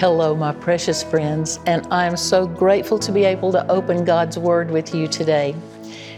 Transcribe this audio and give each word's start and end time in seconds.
Hello, 0.00 0.34
my 0.34 0.50
precious 0.50 1.02
friends, 1.02 1.60
and 1.66 1.86
I 1.90 2.06
am 2.06 2.16
so 2.16 2.46
grateful 2.46 2.98
to 3.00 3.12
be 3.12 3.24
able 3.24 3.52
to 3.52 3.70
open 3.70 4.02
God's 4.02 4.38
Word 4.38 4.70
with 4.70 4.94
you 4.94 5.06
today. 5.06 5.54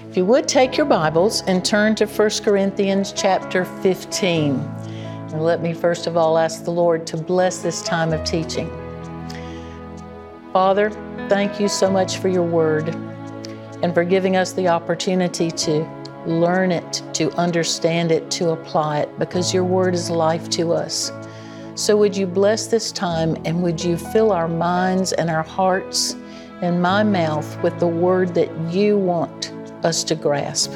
If 0.08 0.16
you 0.16 0.24
would 0.24 0.46
take 0.46 0.76
your 0.76 0.86
Bibles 0.86 1.42
and 1.48 1.64
turn 1.64 1.96
to 1.96 2.06
1 2.06 2.30
Corinthians 2.44 3.12
chapter 3.12 3.64
15. 3.64 4.54
And 4.54 5.42
let 5.42 5.62
me 5.62 5.74
first 5.74 6.06
of 6.06 6.16
all 6.16 6.38
ask 6.38 6.62
the 6.62 6.70
Lord 6.70 7.08
to 7.08 7.16
bless 7.16 7.58
this 7.58 7.82
time 7.82 8.12
of 8.12 8.22
teaching. 8.22 8.70
Father, 10.52 10.90
thank 11.28 11.58
you 11.58 11.66
so 11.66 11.90
much 11.90 12.18
for 12.18 12.28
your 12.28 12.44
Word 12.44 12.88
and 13.82 13.92
for 13.92 14.04
giving 14.04 14.36
us 14.36 14.52
the 14.52 14.68
opportunity 14.68 15.50
to 15.50 15.84
learn 16.24 16.70
it, 16.70 17.02
to 17.14 17.32
understand 17.32 18.12
it, 18.12 18.30
to 18.30 18.50
apply 18.50 19.00
it, 19.00 19.18
because 19.18 19.52
your 19.52 19.64
Word 19.64 19.92
is 19.92 20.08
life 20.08 20.48
to 20.50 20.72
us. 20.72 21.10
So, 21.74 21.96
would 21.96 22.14
you 22.14 22.26
bless 22.26 22.66
this 22.66 22.92
time 22.92 23.36
and 23.46 23.62
would 23.62 23.82
you 23.82 23.96
fill 23.96 24.30
our 24.30 24.48
minds 24.48 25.12
and 25.14 25.30
our 25.30 25.42
hearts 25.42 26.14
and 26.60 26.82
my 26.82 27.02
mouth 27.02 27.60
with 27.62 27.78
the 27.80 27.86
word 27.86 28.34
that 28.34 28.50
you 28.70 28.98
want 28.98 29.52
us 29.82 30.04
to 30.04 30.14
grasp? 30.14 30.72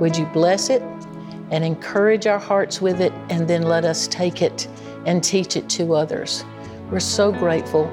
Would 0.00 0.16
you 0.16 0.26
bless 0.26 0.68
it 0.68 0.82
and 1.52 1.64
encourage 1.64 2.26
our 2.26 2.40
hearts 2.40 2.80
with 2.80 3.00
it 3.00 3.12
and 3.30 3.46
then 3.46 3.62
let 3.62 3.84
us 3.84 4.08
take 4.08 4.42
it 4.42 4.66
and 5.06 5.22
teach 5.22 5.56
it 5.56 5.68
to 5.70 5.94
others? 5.94 6.44
We're 6.90 6.98
so 6.98 7.30
grateful 7.30 7.88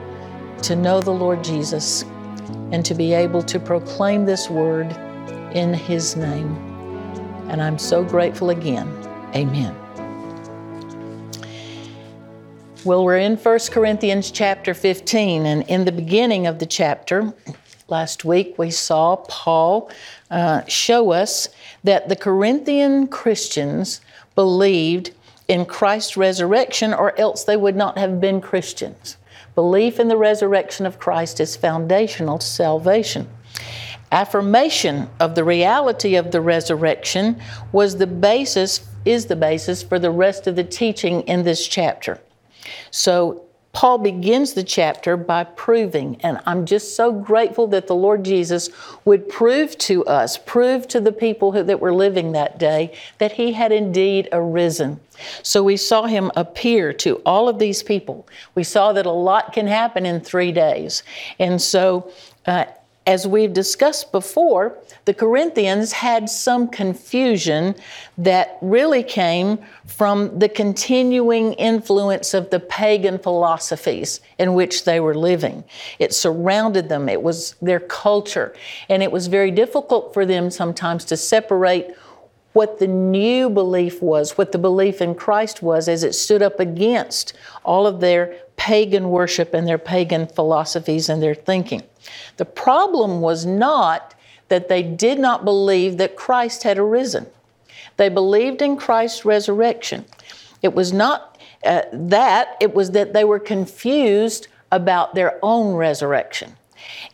to 0.64 0.76
know 0.76 1.02
the 1.02 1.12
Lord 1.12 1.44
Jesus 1.44 2.04
and 2.72 2.84
to 2.84 2.96
be 2.96 3.14
able 3.14 3.44
to 3.44 3.60
proclaim 3.60 4.26
this 4.26 4.50
word 4.50 4.92
in 5.54 5.74
His 5.74 6.16
name. 6.16 6.56
And 7.50 7.62
I'm 7.62 7.78
so 7.78 8.04
grateful 8.04 8.50
again. 8.50 8.88
Amen. 9.36 9.83
Well, 12.86 13.06
we're 13.06 13.20
in 13.20 13.38
1 13.38 13.60
Corinthians 13.72 14.30
chapter 14.30 14.74
15, 14.74 15.46
and 15.46 15.64
in 15.70 15.86
the 15.86 15.92
beginning 15.94 16.48
of 16.48 16.60
the 16.60 16.66
chapter, 16.66 17.34
last 17.88 18.26
week 18.26 18.56
we 18.58 18.72
saw 18.72 19.16
Paul 19.16 19.90
uh, 20.30 20.66
show 20.66 21.14
us 21.14 21.48
that 21.86 22.10
the 22.10 22.18
Corinthian 22.18 23.08
Christians 23.08 24.02
believed 24.36 25.12
in 25.48 25.66
Christ's 25.66 26.18
resurrection, 26.18 26.94
or 26.94 27.18
else 27.18 27.46
they 27.46 27.56
would 27.56 27.78
not 27.78 27.98
have 27.98 28.20
been 28.20 28.42
Christians. 28.42 29.16
Belief 29.56 29.98
in 29.98 30.10
the 30.10 30.18
resurrection 30.18 30.86
of 30.86 31.00
Christ 31.00 31.40
is 31.40 31.56
foundational 31.56 32.40
to 32.40 32.46
salvation. 32.46 33.30
Affirmation 34.12 35.10
of 35.22 35.36
the 35.36 35.46
reality 35.46 36.16
of 36.16 36.32
the 36.32 36.42
resurrection 36.42 37.42
was 37.72 37.96
the 37.96 38.08
basis, 38.08 38.86
is 39.06 39.28
the 39.28 39.38
basis 39.38 39.82
for 39.82 40.00
the 40.00 40.12
rest 40.12 40.48
of 40.48 40.58
the 40.58 40.66
teaching 40.66 41.22
in 41.22 41.44
this 41.44 41.66
chapter. 41.66 42.20
So 42.92 43.44
Paul 43.74 43.98
begins 43.98 44.54
the 44.54 44.64
chapter 44.64 45.18
by 45.18 45.46
proving, 45.46 46.18
and 46.22 46.40
I'm 46.46 46.68
just 46.68 46.96
so 46.96 47.12
grateful 47.12 47.66
that 47.68 47.88
the 47.88 47.96
Lord 47.96 48.24
Jesus 48.24 48.70
would 49.04 49.28
prove 49.28 49.76
to 49.80 50.06
us, 50.06 50.38
prove 50.38 50.88
to 50.90 51.02
the 51.02 51.12
people 51.12 51.52
who, 51.52 51.64
that 51.64 51.80
were 51.80 51.94
living 51.94 52.34
that 52.34 52.60
day, 52.60 52.94
that 53.18 53.32
he 53.32 53.52
had 53.52 53.72
indeed 53.72 54.30
arisen. 54.32 55.00
So 55.42 55.64
we 55.64 55.76
saw 55.76 56.06
him 56.06 56.32
appear 56.36 56.94
to 56.94 57.16
all 57.26 57.50
of 57.50 57.58
these 57.58 57.82
people. 57.82 58.28
We 58.54 58.64
saw 58.64 58.94
that 58.94 59.08
a 59.08 59.12
lot 59.12 59.54
can 59.54 59.66
happen 59.66 60.06
in 60.06 60.22
three 60.22 60.52
days. 60.52 61.02
And 61.40 61.60
so, 61.60 62.12
uh, 62.46 62.66
as 63.06 63.28
we've 63.28 63.52
discussed 63.52 64.12
before, 64.12 64.78
the 65.06 65.14
Corinthians 65.14 65.92
had 65.92 66.30
some 66.30 66.70
confusion 66.70 67.76
that 68.18 68.58
really 68.62 69.04
came 69.04 69.60
from 69.86 70.40
the 70.40 70.48
continuing 70.48 71.54
influence 71.54 72.34
of 72.34 72.50
the 72.50 72.62
pagan 72.62 73.20
philosophies 73.20 74.22
in 74.40 74.54
which 74.54 74.86
they 74.86 75.02
were 75.02 75.16
living. 75.16 75.64
It 76.00 76.14
surrounded 76.14 76.88
them, 76.88 77.10
it 77.10 77.22
was 77.22 77.56
their 77.62 77.82
culture, 77.82 78.56
and 78.88 79.04
it 79.04 79.12
was 79.12 79.28
very 79.28 79.52
difficult 79.52 80.14
for 80.14 80.26
them 80.26 80.50
sometimes 80.50 81.04
to 81.06 81.18
separate 81.18 81.94
what 82.54 82.80
the 82.80 82.88
new 82.88 83.50
belief 83.50 84.02
was, 84.02 84.38
what 84.38 84.52
the 84.52 84.58
belief 84.58 85.02
in 85.02 85.16
Christ 85.16 85.62
was, 85.62 85.90
as 85.90 86.04
it 86.04 86.14
stood 86.14 86.42
up 86.42 86.60
against 86.60 87.34
all 87.66 87.86
of 87.86 88.00
their 88.00 88.38
pagan 88.56 89.10
worship 89.10 89.54
and 89.54 89.68
their 89.68 89.80
pagan 89.80 90.28
philosophies 90.28 91.10
and 91.10 91.22
their 91.22 91.36
thinking. 91.36 91.82
The 92.38 92.46
problem 92.46 93.22
was 93.22 93.46
not 93.46 94.16
that 94.50 94.70
they 94.70 94.84
did 94.84 95.20
not 95.20 95.46
believe 95.46 95.98
that 95.98 96.16
Christ 96.16 96.64
had 96.64 96.78
arisen. 96.78 97.28
They 97.98 98.10
believed 98.10 98.62
in 98.62 98.78
Christ's 98.78 99.26
resurrection. 99.26 100.06
It 100.62 100.74
was 100.74 100.94
not 100.94 101.38
uh, 101.64 101.84
that, 101.92 102.58
it 102.60 102.74
was 102.74 102.92
that 102.92 103.14
they 103.14 103.24
were 103.24 103.40
confused 103.40 104.48
about 104.72 105.16
their 105.16 105.40
own 105.42 105.76
resurrection. 105.76 106.56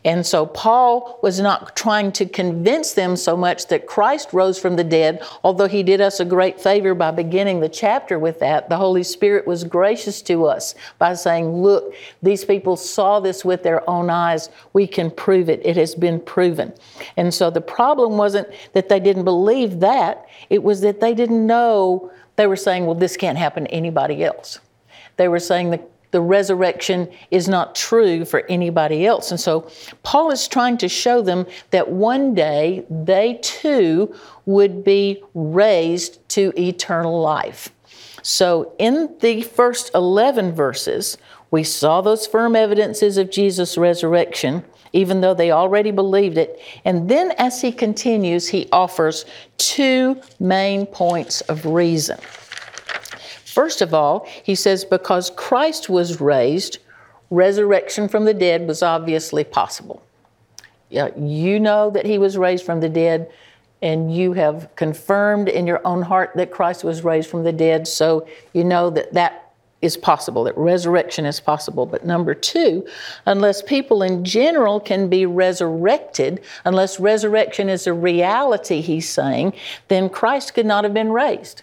And 0.04 0.24
so 0.24 0.46
Paul 0.46 1.18
was 1.22 1.40
not 1.40 1.76
trying 1.76 2.12
to 2.12 2.26
convince 2.26 2.92
them 2.92 3.16
so 3.16 3.36
much 3.36 3.66
that 3.66 3.86
Christ 3.86 4.32
rose 4.32 4.58
from 4.58 4.76
the 4.76 4.84
dead, 4.84 5.22
although 5.44 5.68
he 5.68 5.82
did 5.82 6.00
us 6.00 6.20
a 6.20 6.24
great 6.24 6.60
favor 6.60 6.94
by 6.94 7.10
beginning 7.10 7.60
the 7.60 7.68
chapter 7.68 8.18
with 8.18 8.38
that. 8.40 8.68
The 8.68 8.76
Holy 8.76 9.02
Spirit 9.02 9.46
was 9.46 9.64
gracious 9.64 10.22
to 10.22 10.46
us 10.46 10.74
by 10.98 11.14
saying, 11.14 11.62
Look, 11.62 11.94
these 12.22 12.44
people 12.44 12.76
saw 12.76 13.20
this 13.20 13.44
with 13.44 13.62
their 13.62 13.88
own 13.88 14.08
eyes. 14.08 14.48
We 14.72 14.86
can 14.86 15.10
prove 15.10 15.50
it. 15.50 15.60
It 15.64 15.76
has 15.76 15.94
been 15.94 16.20
proven. 16.20 16.72
And 17.16 17.32
so 17.32 17.50
the 17.50 17.60
problem 17.60 18.16
wasn't 18.16 18.48
that 18.72 18.88
they 18.88 19.00
didn't 19.00 19.24
believe 19.24 19.80
that, 19.80 20.26
it 20.48 20.62
was 20.62 20.80
that 20.80 21.00
they 21.00 21.14
didn't 21.14 21.46
know. 21.46 22.10
They 22.36 22.46
were 22.46 22.56
saying, 22.56 22.86
Well, 22.86 22.94
this 22.94 23.16
can't 23.16 23.38
happen 23.38 23.64
to 23.64 23.70
anybody 23.70 24.24
else. 24.24 24.60
They 25.16 25.28
were 25.28 25.38
saying 25.38 25.70
that 25.70 25.86
the 26.10 26.20
resurrection 26.20 27.08
is 27.30 27.48
not 27.48 27.74
true 27.74 28.24
for 28.24 28.44
anybody 28.48 29.06
else. 29.06 29.30
And 29.30 29.40
so 29.40 29.70
Paul 30.02 30.30
is 30.30 30.48
trying 30.48 30.78
to 30.78 30.88
show 30.88 31.22
them 31.22 31.46
that 31.70 31.90
one 31.90 32.34
day 32.34 32.84
they 32.90 33.38
too 33.42 34.14
would 34.46 34.82
be 34.84 35.22
raised 35.34 36.28
to 36.30 36.52
eternal 36.60 37.20
life. 37.20 37.70
So 38.22 38.74
in 38.78 39.16
the 39.20 39.42
first 39.42 39.90
11 39.94 40.52
verses, 40.52 41.16
we 41.50 41.64
saw 41.64 42.00
those 42.00 42.26
firm 42.26 42.54
evidences 42.54 43.16
of 43.16 43.30
Jesus' 43.30 43.78
resurrection, 43.78 44.64
even 44.92 45.20
though 45.20 45.34
they 45.34 45.50
already 45.50 45.90
believed 45.90 46.38
it. 46.38 46.60
And 46.84 47.08
then 47.08 47.32
as 47.38 47.60
he 47.60 47.72
continues, 47.72 48.48
he 48.48 48.68
offers 48.72 49.24
two 49.58 50.20
main 50.38 50.86
points 50.86 51.40
of 51.42 51.64
reason. 51.66 52.18
First 53.50 53.82
of 53.82 53.92
all, 53.92 54.28
he 54.44 54.54
says, 54.54 54.84
because 54.84 55.30
Christ 55.30 55.88
was 55.88 56.20
raised, 56.20 56.78
resurrection 57.30 58.08
from 58.08 58.24
the 58.24 58.34
dead 58.34 58.68
was 58.68 58.80
obviously 58.80 59.42
possible. 59.42 60.02
Yeah, 60.88 61.08
You 61.16 61.58
know 61.58 61.90
that 61.90 62.06
he 62.06 62.16
was 62.16 62.38
raised 62.38 62.64
from 62.64 62.80
the 62.80 62.88
dead, 62.88 63.28
and 63.82 64.14
you 64.14 64.34
have 64.34 64.68
confirmed 64.76 65.48
in 65.48 65.66
your 65.66 65.84
own 65.84 66.02
heart 66.02 66.30
that 66.36 66.52
Christ 66.52 66.84
was 66.84 67.02
raised 67.02 67.28
from 67.28 67.42
the 67.42 67.52
dead, 67.52 67.88
so 67.88 68.24
you 68.52 68.62
know 68.62 68.88
that 68.90 69.14
that 69.14 69.52
is 69.82 69.96
possible, 69.96 70.44
that 70.44 70.56
resurrection 70.56 71.26
is 71.26 71.40
possible. 71.40 71.86
But 71.86 72.04
number 72.06 72.34
two, 72.34 72.86
unless 73.26 73.62
people 73.62 74.02
in 74.02 74.24
general 74.24 74.78
can 74.78 75.08
be 75.08 75.26
resurrected, 75.26 76.40
unless 76.64 77.00
resurrection 77.00 77.68
is 77.68 77.88
a 77.88 77.94
reality, 77.94 78.80
he's 78.80 79.08
saying, 79.08 79.54
then 79.88 80.08
Christ 80.08 80.54
could 80.54 80.66
not 80.66 80.84
have 80.84 80.94
been 80.94 81.10
raised. 81.10 81.62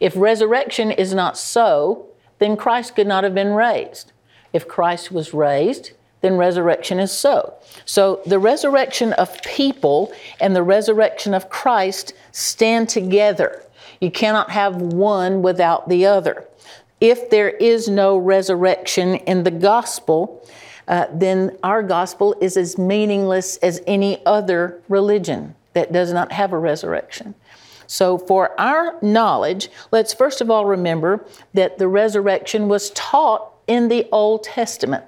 If 0.00 0.16
resurrection 0.16 0.90
is 0.90 1.14
not 1.14 1.38
so, 1.38 2.06
then 2.38 2.56
Christ 2.56 2.94
could 2.96 3.06
not 3.06 3.24
have 3.24 3.34
been 3.34 3.54
raised. 3.54 4.12
If 4.52 4.68
Christ 4.68 5.10
was 5.10 5.34
raised, 5.34 5.92
then 6.20 6.36
resurrection 6.36 6.98
is 6.98 7.12
so. 7.12 7.54
So 7.84 8.20
the 8.24 8.38
resurrection 8.38 9.12
of 9.14 9.42
people 9.42 10.12
and 10.40 10.56
the 10.56 10.62
resurrection 10.62 11.34
of 11.34 11.50
Christ 11.50 12.14
stand 12.32 12.88
together. 12.88 13.62
You 14.00 14.10
cannot 14.10 14.50
have 14.50 14.76
one 14.76 15.42
without 15.42 15.88
the 15.88 16.06
other. 16.06 16.46
If 17.00 17.28
there 17.28 17.50
is 17.50 17.88
no 17.88 18.16
resurrection 18.16 19.16
in 19.16 19.44
the 19.44 19.50
gospel, 19.50 20.48
uh, 20.88 21.06
then 21.12 21.56
our 21.62 21.82
gospel 21.82 22.34
is 22.40 22.56
as 22.56 22.78
meaningless 22.78 23.56
as 23.58 23.82
any 23.86 24.24
other 24.24 24.80
religion 24.88 25.54
that 25.74 25.92
does 25.92 26.12
not 26.12 26.32
have 26.32 26.52
a 26.52 26.58
resurrection. 26.58 27.34
So, 27.94 28.18
for 28.18 28.60
our 28.60 28.98
knowledge, 29.02 29.68
let's 29.92 30.12
first 30.12 30.40
of 30.40 30.50
all 30.50 30.64
remember 30.64 31.24
that 31.52 31.78
the 31.78 31.86
resurrection 31.86 32.66
was 32.66 32.90
taught 32.90 33.52
in 33.68 33.86
the 33.86 34.08
Old 34.10 34.42
Testament. 34.42 35.04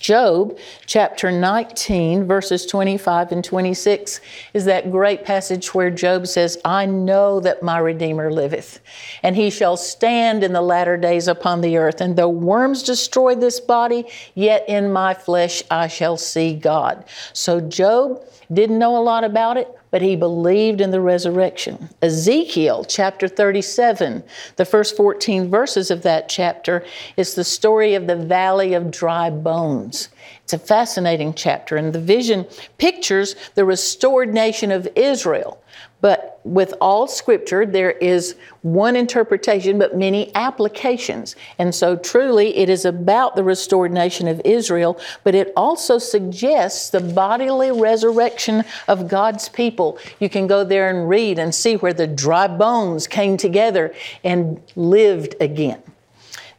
Job 0.00 0.58
chapter 0.86 1.30
19, 1.30 2.26
verses 2.26 2.66
25 2.66 3.30
and 3.30 3.44
26 3.44 4.20
is 4.54 4.64
that 4.64 4.90
great 4.90 5.24
passage 5.24 5.72
where 5.72 5.88
Job 5.88 6.26
says, 6.26 6.58
I 6.64 6.84
know 6.84 7.38
that 7.38 7.62
my 7.62 7.78
Redeemer 7.78 8.32
liveth, 8.32 8.80
and 9.22 9.36
he 9.36 9.48
shall 9.48 9.76
stand 9.76 10.42
in 10.42 10.52
the 10.52 10.62
latter 10.62 10.96
days 10.96 11.28
upon 11.28 11.60
the 11.60 11.76
earth. 11.76 12.00
And 12.00 12.16
though 12.16 12.28
worms 12.28 12.82
destroy 12.82 13.36
this 13.36 13.60
body, 13.60 14.04
yet 14.34 14.68
in 14.68 14.92
my 14.92 15.14
flesh 15.14 15.62
I 15.70 15.86
shall 15.86 16.16
see 16.16 16.54
God. 16.54 17.04
So 17.32 17.60
Job 17.60 18.20
didn't 18.52 18.80
know 18.80 18.96
a 18.96 19.00
lot 19.00 19.22
about 19.22 19.56
it, 19.56 19.68
but 19.94 20.02
he 20.02 20.16
believed 20.16 20.80
in 20.80 20.90
the 20.90 21.00
resurrection. 21.00 21.88
Ezekiel 22.02 22.84
chapter 22.84 23.28
37, 23.28 24.24
the 24.56 24.64
first 24.64 24.96
14 24.96 25.48
verses 25.48 25.88
of 25.88 26.02
that 26.02 26.28
chapter, 26.28 26.84
is 27.16 27.36
the 27.36 27.44
story 27.44 27.94
of 27.94 28.08
the 28.08 28.16
valley 28.16 28.74
of 28.74 28.90
dry 28.90 29.30
bones. 29.30 30.08
It's 30.42 30.52
a 30.52 30.58
fascinating 30.58 31.32
chapter, 31.32 31.76
and 31.76 31.92
the 31.92 32.00
vision 32.00 32.44
pictures 32.76 33.36
the 33.54 33.64
restored 33.64 34.34
nation 34.34 34.72
of 34.72 34.88
Israel 34.96 35.62
but 36.04 36.38
with 36.44 36.74
all 36.82 37.06
scripture, 37.06 37.64
there 37.64 37.92
is 37.92 38.36
one 38.60 38.94
interpretation, 38.94 39.78
but 39.78 39.96
many 39.96 40.30
applications. 40.34 41.34
And 41.58 41.74
so, 41.74 41.96
truly, 41.96 42.54
it 42.58 42.68
is 42.68 42.84
about 42.84 43.36
the 43.36 43.42
restored 43.42 43.90
nation 43.90 44.28
of 44.28 44.42
Israel, 44.44 45.00
but 45.22 45.34
it 45.34 45.50
also 45.56 45.96
suggests 45.96 46.90
the 46.90 47.00
bodily 47.00 47.72
resurrection 47.72 48.64
of 48.86 49.08
God's 49.08 49.48
people. 49.48 49.98
You 50.20 50.28
can 50.28 50.46
go 50.46 50.62
there 50.62 50.90
and 50.90 51.08
read 51.08 51.38
and 51.38 51.54
see 51.54 51.76
where 51.76 51.94
the 51.94 52.06
dry 52.06 52.48
bones 52.48 53.06
came 53.06 53.38
together 53.38 53.94
and 54.22 54.60
lived 54.76 55.36
again. 55.40 55.82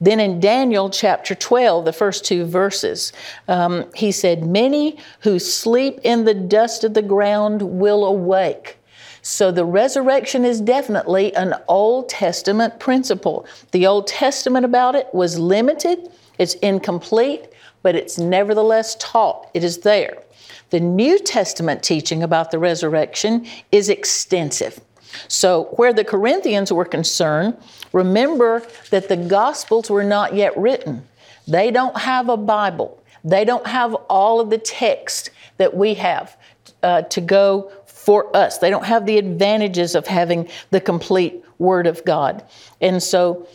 Then 0.01 0.19
in 0.19 0.39
Daniel 0.39 0.89
chapter 0.89 1.35
12, 1.35 1.85
the 1.85 1.93
first 1.93 2.25
two 2.25 2.45
verses, 2.45 3.13
um, 3.47 3.85
he 3.93 4.11
said, 4.11 4.43
Many 4.43 4.97
who 5.19 5.37
sleep 5.37 5.99
in 6.01 6.25
the 6.25 6.33
dust 6.33 6.83
of 6.83 6.95
the 6.95 7.03
ground 7.03 7.61
will 7.61 8.05
awake. 8.05 8.79
So 9.27 9.51
the 9.51 9.65
resurrection 9.65 10.45
is 10.45 10.61
definitely 10.61 11.35
an 11.35 11.55
Old 11.67 12.09
Testament 12.09 12.79
principle. 12.79 13.47
The 13.71 13.87
Old 13.87 14.05
Testament 14.05 14.65
about 14.65 14.93
it 14.93 15.07
was 15.15 15.39
limited, 15.39 16.11
it's 16.37 16.53
incomplete, 16.55 17.47
but 17.81 17.95
it's 17.95 18.19
nevertheless 18.19 18.95
taught. 18.99 19.49
It 19.55 19.63
is 19.63 19.79
there. 19.79 20.21
The 20.69 20.79
New 20.79 21.17
Testament 21.17 21.81
teaching 21.81 22.21
about 22.21 22.51
the 22.51 22.59
resurrection 22.59 23.47
is 23.71 23.89
extensive. 23.89 24.79
So, 25.27 25.69
where 25.71 25.91
the 25.91 26.05
Corinthians 26.05 26.71
were 26.71 26.85
concerned, 26.85 27.57
remember 27.93 28.61
that 28.91 29.09
the 29.09 29.17
Gospels 29.17 29.89
were 29.89 30.03
not 30.03 30.35
yet 30.35 30.55
written. 30.55 31.03
They 31.47 31.71
don't 31.71 31.97
have 31.97 32.29
a 32.29 32.37
Bible, 32.37 33.01
they 33.23 33.43
don't 33.43 33.65
have 33.65 33.95
all 34.07 34.39
of 34.39 34.51
the 34.51 34.59
text 34.59 35.31
that 35.57 35.75
we 35.75 35.95
have 35.95 36.37
uh, 36.83 37.01
to 37.01 37.21
go 37.21 37.71
for 38.05 38.35
us. 38.37 38.59
They 38.59 38.69
don't 38.69 38.85
have 38.85 39.07
the 39.07 39.17
advantages 39.17 39.95
of 39.95 40.05
having 40.05 40.47
the 40.69 40.79
complete 40.79 41.43
Word 41.57 41.87
of 41.87 42.05
God. 42.05 42.43
And 42.79 43.01
so 43.01 43.47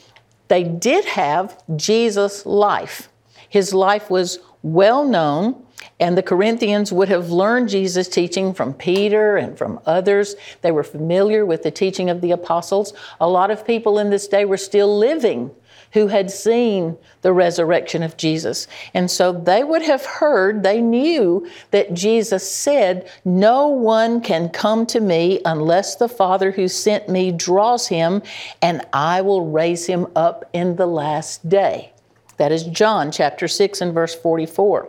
they 0.49 0.65
did 0.65 1.05
have 1.05 1.63
Jesus' 1.77 2.45
life. 2.45 3.09
His 3.49 3.73
life 3.73 4.11
was 4.11 4.41
well 4.63 5.07
known, 5.07 5.65
and 6.01 6.19
the 6.19 6.23
Corinthians 6.23 6.93
would 6.93 7.09
have 7.09 7.31
learned 7.31 7.69
Jesus' 7.69 8.09
teaching 8.09 8.53
from 8.53 8.75
Peter 8.75 9.37
and 9.37 9.57
from 9.57 9.79
others. 9.87 10.35
They 10.63 10.73
were 10.73 10.83
familiar 10.83 11.47
with 11.47 11.63
the 11.63 11.71
teaching 11.71 12.11
of 12.11 12.21
the 12.21 12.33
apostles. 12.33 12.93
A 13.21 13.29
lot 13.29 13.51
of 13.51 13.65
people 13.65 13.99
in 13.99 14.11
this 14.11 14.27
day 14.27 14.45
were 14.45 14.57
still 14.57 14.99
living 14.99 15.53
who 15.93 16.07
had 16.07 16.31
seen 16.31 16.97
the 17.23 17.33
resurrection 17.33 18.03
of 18.03 18.17
Jesus. 18.17 18.67
And 18.95 19.11
so 19.11 19.33
they 19.33 19.65
would 19.65 19.83
have 19.83 20.05
heard, 20.05 20.63
they 20.63 20.81
knew 20.81 21.49
that 21.71 21.95
Jesus 21.95 22.51
said, 22.51 23.11
No 23.25 23.69
one 23.69 24.21
can 24.21 24.49
come 24.49 24.87
to 24.87 25.01
me 25.01 25.41
unless 25.45 25.97
the 25.97 26.09
Father 26.09 26.53
who 26.53 26.69
sent 26.69 27.09
me 27.09 27.33
draws 27.33 27.89
him, 27.89 28.23
and 28.63 28.87
I 28.93 29.21
will 29.21 29.51
raise 29.51 29.87
him 29.87 30.07
up 30.15 30.49
in 30.53 30.77
the 30.77 30.87
last 30.87 31.49
day. 31.49 31.93
That 32.37 32.53
is 32.53 32.65
John 32.65 33.11
chapter 33.11 33.49
6 33.49 33.81
and 33.81 33.93
verse 33.93 34.15
44. 34.15 34.89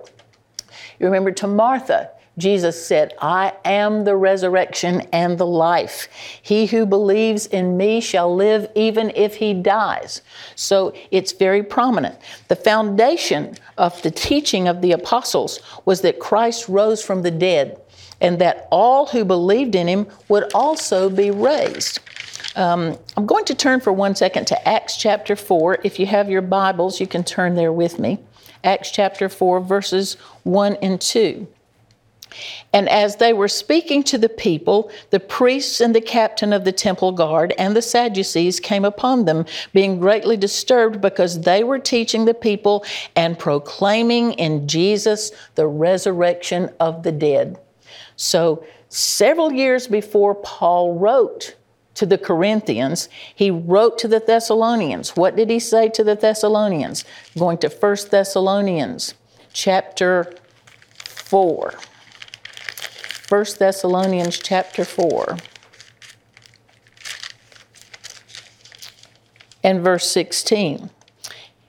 You 1.00 1.06
remember 1.06 1.32
to 1.32 1.48
Martha, 1.48 2.12
Jesus 2.42 2.84
said, 2.84 3.14
I 3.22 3.54
am 3.64 4.04
the 4.04 4.16
resurrection 4.16 5.02
and 5.14 5.38
the 5.38 5.46
life. 5.46 6.08
He 6.42 6.66
who 6.66 6.86
believes 6.86 7.46
in 7.46 7.78
me 7.78 8.02
shall 8.02 8.36
live 8.36 8.68
even 8.76 9.12
if 9.16 9.36
he 9.36 9.54
dies. 9.54 10.24
So 10.56 10.94
it's 11.12 11.32
very 11.32 11.62
prominent. 11.62 12.18
The 12.48 12.56
foundation 12.56 13.56
of 13.78 14.02
the 14.02 14.12
teaching 14.12 14.68
of 14.68 14.82
the 14.82 14.92
apostles 14.92 15.60
was 15.86 16.02
that 16.02 16.20
Christ 16.20 16.68
rose 16.68 17.04
from 17.04 17.22
the 17.22 17.32
dead 17.32 17.80
and 18.20 18.40
that 18.40 18.68
all 18.72 19.06
who 19.06 19.24
believed 19.24 19.76
in 19.76 19.88
him 19.88 20.08
would 20.28 20.52
also 20.54 21.10
be 21.10 21.30
raised. 21.30 22.00
Um, 22.56 22.98
I'm 23.16 23.26
going 23.26 23.46
to 23.46 23.56
turn 23.56 23.80
for 23.80 23.94
one 23.94 24.16
second 24.16 24.46
to 24.48 24.68
Acts 24.68 24.98
chapter 24.98 25.36
4. 25.36 25.80
If 25.84 26.00
you 26.00 26.06
have 26.08 26.30
your 26.30 26.42
Bibles, 26.42 27.00
you 27.00 27.08
can 27.08 27.24
turn 27.24 27.56
there 27.56 27.72
with 27.72 28.00
me. 28.00 28.20
Acts 28.64 28.92
chapter 28.92 29.30
4, 29.30 29.60
verses 29.62 30.16
1 30.44 30.76
and 30.78 31.00
2. 31.00 31.48
And 32.74 32.88
as 32.90 33.18
they 33.18 33.34
were 33.34 33.48
speaking 33.48 34.04
to 34.04 34.18
the 34.18 34.30
people, 34.30 34.92
the 35.10 35.20
priests 35.20 35.82
and 35.82 35.94
the 35.94 36.02
captain 36.02 36.54
of 36.54 36.64
the 36.64 36.72
temple 36.72 37.12
guard 37.12 37.54
and 37.58 37.76
the 37.76 37.82
Sadducees 37.82 38.60
came 38.60 38.86
upon 38.86 39.26
them, 39.26 39.46
being 39.74 40.00
greatly 40.00 40.38
disturbed 40.38 41.02
because 41.02 41.42
they 41.42 41.64
were 41.64 41.80
teaching 41.80 42.26
the 42.26 42.34
people 42.34 42.86
and 43.16 43.38
proclaiming 43.38 44.34
in 44.34 44.68
Jesus 44.68 45.32
the 45.56 45.68
resurrection 45.68 46.70
of 46.80 47.04
the 47.04 47.12
dead. 47.12 47.60
So, 48.16 48.64
several 48.90 49.52
years 49.52 49.88
before 49.88 50.36
Paul 50.36 50.96
wrote 50.96 51.56
to 51.96 52.06
the 52.06 52.18
Corinthians, 52.18 53.10
he 53.36 53.52
wrote 53.52 53.98
to 54.00 54.08
the 54.08 54.20
Thessalonians. 54.20 55.16
What 55.16 55.36
did 55.36 55.50
he 55.50 55.60
say 55.60 55.90
to 55.90 56.04
the 56.04 56.16
Thessalonians? 56.16 57.04
Going 57.38 57.58
to 57.60 57.70
1 57.70 57.98
Thessalonians 58.10 59.14
chapter 59.54 60.34
4. 61.06 61.74
1 63.32 63.46
Thessalonians 63.60 64.38
chapter 64.38 64.84
4 64.84 65.38
and 69.64 69.82
verse 69.82 70.12
16. 70.12 70.90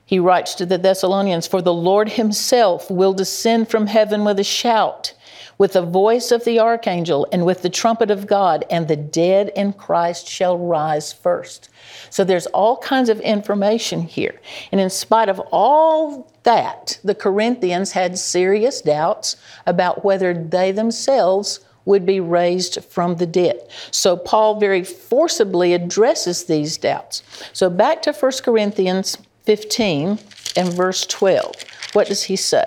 He 0.05 0.19
writes 0.19 0.55
to 0.55 0.65
the 0.65 0.77
Thessalonians, 0.77 1.47
For 1.47 1.61
the 1.61 1.73
Lord 1.73 2.09
himself 2.09 2.91
will 2.91 3.13
descend 3.13 3.69
from 3.69 3.87
heaven 3.87 4.25
with 4.25 4.39
a 4.39 4.43
shout 4.43 5.13
with 5.57 5.73
the 5.73 5.81
voice 5.81 6.31
of 6.31 6.43
the 6.43 6.59
archangel 6.59 7.27
and 7.31 7.45
with 7.45 7.61
the 7.61 7.69
trumpet 7.69 8.11
of 8.11 8.27
God, 8.27 8.65
and 8.69 8.87
the 8.87 8.97
dead 8.97 9.51
in 9.55 9.71
Christ 9.71 10.27
shall 10.27 10.57
rise 10.57 11.13
first. 11.13 11.69
So 12.09 12.23
there's 12.23 12.47
all 12.47 12.77
kinds 12.77 13.07
of 13.07 13.21
information 13.21 14.01
here. 14.01 14.41
And 14.71 14.81
in 14.81 14.89
spite 14.89 15.29
of 15.29 15.39
all 15.51 16.32
that, 16.43 16.99
the 17.03 17.15
Corinthians 17.15 17.91
had 17.91 18.17
serious 18.17 18.81
doubts 18.81 19.35
about 19.65 20.03
whether 20.03 20.33
they 20.33 20.71
themselves 20.71 21.59
would 21.85 22.05
be 22.05 22.19
raised 22.19 22.83
from 22.85 23.15
the 23.15 23.25
dead. 23.25 23.59
So 23.91 24.15
Paul 24.15 24.59
very 24.59 24.83
forcibly 24.83 25.73
addresses 25.73 26.45
these 26.45 26.77
doubts. 26.77 27.23
So 27.51 27.69
back 27.69 28.01
to 28.03 28.13
1 28.13 28.31
Corinthians 28.43 29.17
15 29.43 30.19
and 30.55 30.73
verse 30.73 31.05
12. 31.05 31.55
What 31.93 32.07
does 32.07 32.23
he 32.23 32.35
say? 32.35 32.65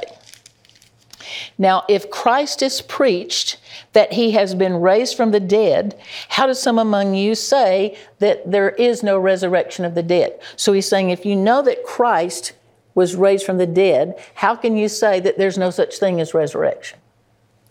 Now, 1.58 1.84
if 1.88 2.10
Christ 2.10 2.62
is 2.62 2.80
preached 2.82 3.58
that 3.92 4.12
he 4.12 4.32
has 4.32 4.54
been 4.54 4.80
raised 4.80 5.16
from 5.16 5.30
the 5.30 5.40
dead, 5.40 5.98
how 6.28 6.46
does 6.46 6.60
some 6.60 6.78
among 6.78 7.14
you 7.14 7.34
say 7.34 7.98
that 8.18 8.50
there 8.50 8.70
is 8.70 9.02
no 9.02 9.18
resurrection 9.18 9.84
of 9.84 9.94
the 9.94 10.02
dead? 10.02 10.38
So 10.56 10.72
he's 10.72 10.88
saying, 10.88 11.10
if 11.10 11.24
you 11.26 11.34
know 11.34 11.62
that 11.62 11.84
Christ 11.84 12.52
was 12.96 13.14
raised 13.14 13.46
from 13.46 13.58
the 13.58 13.66
dead, 13.66 14.18
how 14.34 14.56
can 14.56 14.76
you 14.76 14.88
say 14.88 15.20
that 15.20 15.38
there's 15.38 15.56
no 15.56 15.70
such 15.70 15.98
thing 15.98 16.20
as 16.20 16.34
resurrection? 16.34 16.98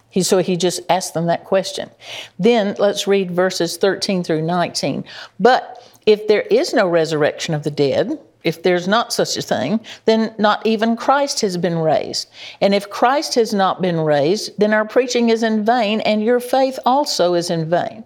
He, 0.09 0.23
so 0.23 0.37
he 0.37 0.55
just 0.55 0.79
asked 0.89 1.13
them 1.13 1.25
that 1.25 1.43
question. 1.43 1.89
Then 2.39 2.75
let's 2.79 3.05
read 3.05 3.31
verses 3.31 3.75
13 3.75 4.23
through 4.23 4.43
19. 4.43 5.03
But 5.41 5.83
if 6.05 6.29
there 6.29 6.43
is 6.43 6.73
no 6.73 6.87
resurrection 6.87 7.53
of 7.53 7.63
the 7.63 7.71
dead, 7.71 8.17
if 8.45 8.61
there's 8.63 8.87
not 8.87 9.11
such 9.11 9.35
a 9.35 9.41
thing, 9.41 9.81
then 10.05 10.33
not 10.37 10.65
even 10.65 10.95
Christ 10.95 11.41
has 11.41 11.57
been 11.57 11.79
raised. 11.79 12.29
And 12.61 12.73
if 12.73 12.89
Christ 12.89 13.33
has 13.35 13.53
not 13.53 13.81
been 13.81 13.99
raised, 13.99 14.57
then 14.59 14.71
our 14.71 14.85
preaching 14.85 15.29
is 15.29 15.41
in 15.41 15.65
vain, 15.65 15.99
and 16.01 16.23
your 16.23 16.39
faith 16.39 16.79
also 16.85 17.33
is 17.33 17.49
in 17.49 17.69
vain. 17.69 18.03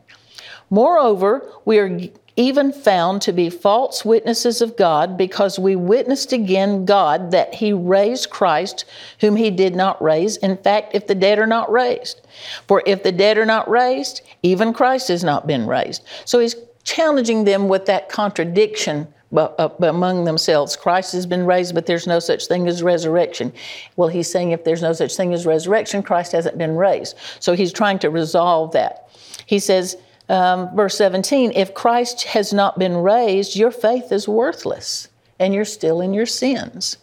Moreover, 0.69 1.51
we 1.65 1.77
are 1.77 1.99
even 2.39 2.72
found 2.72 3.22
to 3.22 3.34
be 3.34 3.50
false 3.50 4.05
witnesses 4.05 4.62
of 4.62 4.77
God 4.77 5.17
because 5.17 5.60
we 5.60 5.75
witnessed 5.75 6.31
again 6.31 6.86
God 6.86 7.31
that 7.31 7.53
He 7.53 7.74
raised 7.74 8.29
Christ, 8.29 8.86
whom 9.19 9.36
He 9.36 9.51
did 9.51 9.75
not 9.75 10.01
raise. 10.01 10.38
In 10.38 10.55
fact, 10.55 10.96
if 10.96 11.05
the 11.05 11.15
dead 11.15 11.38
are 11.38 11.46
not 11.46 11.69
raised. 11.69 12.22
For 12.65 12.81
if 12.86 13.03
the 13.03 13.12
dead 13.12 13.38
are 13.38 13.46
not 13.46 13.69
raised, 13.69 14.22
even 14.41 14.74
Christ 14.74 15.10
has 15.10 15.22
not 15.22 15.48
been 15.48 15.67
raised. 15.67 16.01
So 16.24 16.39
He's 16.39 16.55
challenging 16.84 17.43
them 17.43 17.67
with 17.67 17.86
that 17.88 18.08
contradiction 18.08 19.13
uh, 19.36 19.69
among 19.81 20.24
themselves. 20.24 20.77
Christ 20.77 21.12
has 21.12 21.25
been 21.25 21.46
raised, 21.46 21.75
but 21.75 21.88
there's 21.88 22.08
no 22.08 22.19
such 22.19 22.48
thing 22.48 22.69
as 22.69 22.81
resurrection. 22.81 23.51
Well, 23.98 24.08
he's 24.08 24.31
saying 24.31 24.51
if 24.51 24.63
there's 24.63 24.81
no 24.81 24.93
such 24.93 25.15
thing 25.15 25.34
as 25.34 25.46
resurrection, 25.46 26.03
Christ 26.03 26.31
hasn't 26.31 26.58
been 26.58 26.77
raised. 26.77 27.17
So 27.41 27.53
he's 27.53 27.74
trying 27.74 28.00
to 28.00 28.10
resolve 28.10 28.72
that. 28.72 29.10
He 29.46 29.60
says, 29.60 29.98
um, 30.29 30.75
verse 30.75 30.95
17, 30.95 31.53
if 31.55 31.74
Christ 31.74 32.24
has 32.25 32.53
not 32.53 32.77
been 32.77 32.98
raised, 32.98 33.55
your 33.55 33.71
faith 33.71 34.12
is 34.12 34.27
worthless 34.27 35.09
and 35.39 35.53
you're 35.53 35.65
still 35.65 36.01
in 36.01 36.13
your 36.13 36.27
sins. 36.27 36.98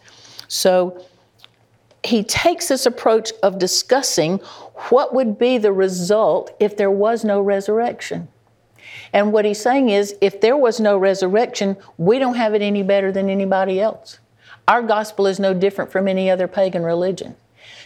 So 0.49 1.05
he 2.05 2.23
takes 2.23 2.69
this 2.69 2.87
approach 2.87 3.33
of 3.43 3.59
discussing 3.59 4.39
what 4.91 5.13
would 5.13 5.39
be 5.39 5.59
the 5.59 5.73
result 5.73 6.55
if 6.61 6.77
there 6.77 6.91
was 6.91 7.25
no 7.25 7.41
resurrection. 7.41 8.29
And 9.13 9.33
what 9.33 9.45
he's 9.45 9.61
saying 9.61 9.91
is 9.91 10.15
if 10.21 10.41
there 10.41 10.57
was 10.57 10.79
no 10.79 10.97
resurrection, 10.97 11.77
we 11.99 12.19
don't 12.19 12.37
have 12.37 12.55
it 12.55 12.63
any 12.63 12.83
better 12.83 13.11
than 13.11 13.29
anybody 13.29 13.81
else. 13.81 14.21
Our 14.69 14.83
gospel 14.83 15.27
is 15.27 15.41
no 15.41 15.55
different 15.55 15.91
from 15.91 16.07
any 16.07 16.31
other 16.31 16.47
pagan 16.47 16.83
religion. 16.83 17.35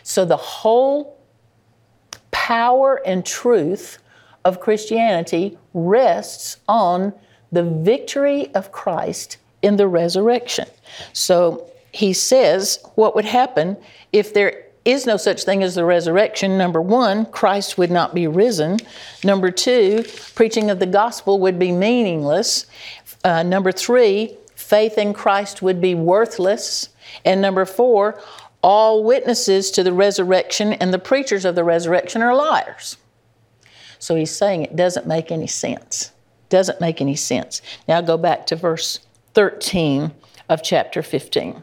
So 0.03 0.25
the 0.25 0.37
whole 0.37 1.19
power 2.31 3.01
and 3.07 3.25
truth 3.25 3.99
of 4.45 4.61
Christianity 4.61 5.59
rests 5.75 6.59
on 6.69 7.13
the 7.53 7.65
victory 7.65 8.53
of 8.55 8.73
Christ 8.73 9.39
in 9.63 9.77
the 9.77 9.89
resurrection. 9.89 10.67
So 11.13 11.71
he 11.93 12.13
says 12.13 12.79
what 12.95 13.15
would 13.15 13.25
happen 13.25 13.77
if 14.13 14.33
there 14.33 14.65
is 14.85 15.07
no 15.07 15.17
such 15.17 15.45
thing 15.45 15.63
as 15.63 15.75
the 15.75 15.85
resurrection. 15.85 16.57
Number 16.57 16.81
one, 16.81 17.27
Christ 17.27 17.77
would 17.77 17.91
not 17.91 18.15
be 18.15 18.27
risen. 18.27 18.79
Number 19.23 19.51
two, 19.51 20.05
preaching 20.35 20.71
of 20.71 20.79
the 20.79 20.87
gospel 20.87 21.39
would 21.41 21.59
be 21.59 21.71
meaningless. 21.71 22.67
Uh, 23.23 23.43
number 23.43 23.73
three, 23.73 24.37
faith 24.55 24.97
in 24.97 25.13
Christ 25.13 25.61
would 25.61 25.81
be 25.81 25.95
worthless. 25.95 26.89
And 27.25 27.43
number 27.43 27.67
four, 27.67 28.21
all 28.63 29.05
witnesses 29.05 29.71
to 29.73 29.83
the 29.83 29.93
resurrection 29.93 30.73
and 30.75 30.93
the 30.93 30.99
preachers 30.99 31.45
of 31.45 31.55
the 31.55 31.65
resurrection 31.65 32.23
are 32.23 32.35
liars. 32.35 32.97
So 34.01 34.17
he's 34.17 34.35
saying 34.35 34.63
it 34.63 34.75
doesn't 34.75 35.07
make 35.07 35.31
any 35.31 35.47
sense. 35.47 36.11
Doesn't 36.49 36.81
make 36.81 37.01
any 37.01 37.15
sense. 37.15 37.63
Now 37.87 38.01
go 38.01 38.17
back 38.17 38.47
to 38.47 38.57
verse 38.57 38.99
13 39.35 40.11
of 40.49 40.65
chapter 40.65 41.03
15. 41.03 41.63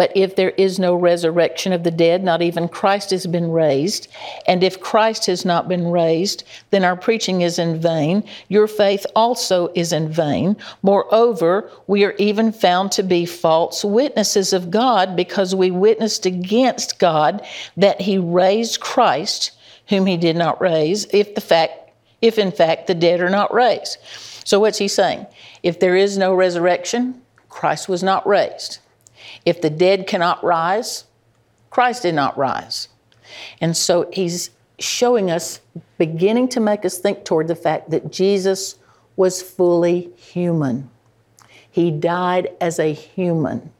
But 0.00 0.16
if 0.16 0.34
there 0.34 0.50
is 0.50 0.78
no 0.78 0.94
resurrection 0.94 1.74
of 1.74 1.84
the 1.84 1.90
dead, 1.90 2.24
not 2.24 2.40
even 2.40 2.68
Christ 2.68 3.10
has 3.10 3.26
been 3.26 3.50
raised. 3.50 4.08
And 4.46 4.64
if 4.64 4.80
Christ 4.80 5.26
has 5.26 5.44
not 5.44 5.68
been 5.68 5.90
raised, 5.90 6.42
then 6.70 6.84
our 6.84 6.96
preaching 6.96 7.42
is 7.42 7.58
in 7.58 7.78
vain. 7.78 8.24
Your 8.48 8.66
faith 8.66 9.04
also 9.14 9.68
is 9.74 9.92
in 9.92 10.10
vain. 10.10 10.56
Moreover, 10.82 11.70
we 11.86 12.04
are 12.04 12.14
even 12.16 12.50
found 12.50 12.92
to 12.92 13.02
be 13.02 13.26
false 13.26 13.84
witnesses 13.84 14.54
of 14.54 14.70
God 14.70 15.16
because 15.16 15.54
we 15.54 15.70
witnessed 15.70 16.24
against 16.24 16.98
God 16.98 17.46
that 17.76 18.00
he 18.00 18.16
raised 18.16 18.80
Christ, 18.80 19.50
whom 19.90 20.06
he 20.06 20.16
did 20.16 20.36
not 20.36 20.60
raise, 20.60 21.06
if 21.12 21.34
the 21.34 21.40
fact 21.40 21.90
if 22.22 22.38
in 22.38 22.52
fact 22.52 22.86
the 22.86 22.94
dead 22.94 23.20
are 23.20 23.30
not 23.30 23.52
raised. 23.52 23.98
So 24.44 24.60
what's 24.60 24.78
he 24.78 24.88
saying? 24.88 25.26
If 25.62 25.80
there 25.80 25.96
is 25.96 26.18
no 26.18 26.34
resurrection, 26.34 27.20
Christ 27.48 27.88
was 27.88 28.02
not 28.02 28.26
raised. 28.26 28.78
If 29.44 29.60
the 29.60 29.70
dead 29.70 30.06
cannot 30.06 30.42
rise, 30.42 31.04
Christ 31.70 32.02
did 32.02 32.14
not 32.14 32.36
rise. 32.36 32.88
And 33.60 33.76
so 33.76 34.08
he's 34.12 34.50
showing 34.78 35.30
us, 35.30 35.60
beginning 35.98 36.48
to 36.48 36.60
make 36.60 36.84
us 36.84 36.98
think 36.98 37.24
toward 37.24 37.48
the 37.48 37.54
fact 37.54 37.90
that 37.90 38.10
Jesus 38.10 38.76
was 39.16 39.42
fully 39.42 40.10
human. 40.16 40.90
He 41.70 41.90
died 41.90 42.48
as 42.60 42.78
a 42.78 42.92
human. 42.92 43.70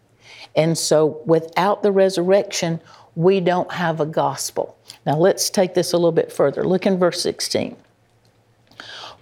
And 0.54 0.76
so 0.76 1.20
without 1.24 1.82
the 1.82 1.92
resurrection, 1.92 2.80
we 3.16 3.40
don't 3.40 3.70
have 3.72 4.00
a 4.00 4.06
gospel. 4.06 4.76
Now 5.06 5.16
let's 5.16 5.50
take 5.50 5.74
this 5.74 5.92
a 5.92 5.96
little 5.96 6.12
bit 6.12 6.32
further. 6.32 6.64
Look 6.64 6.86
in 6.86 6.98
verse 6.98 7.22
16. 7.22 7.76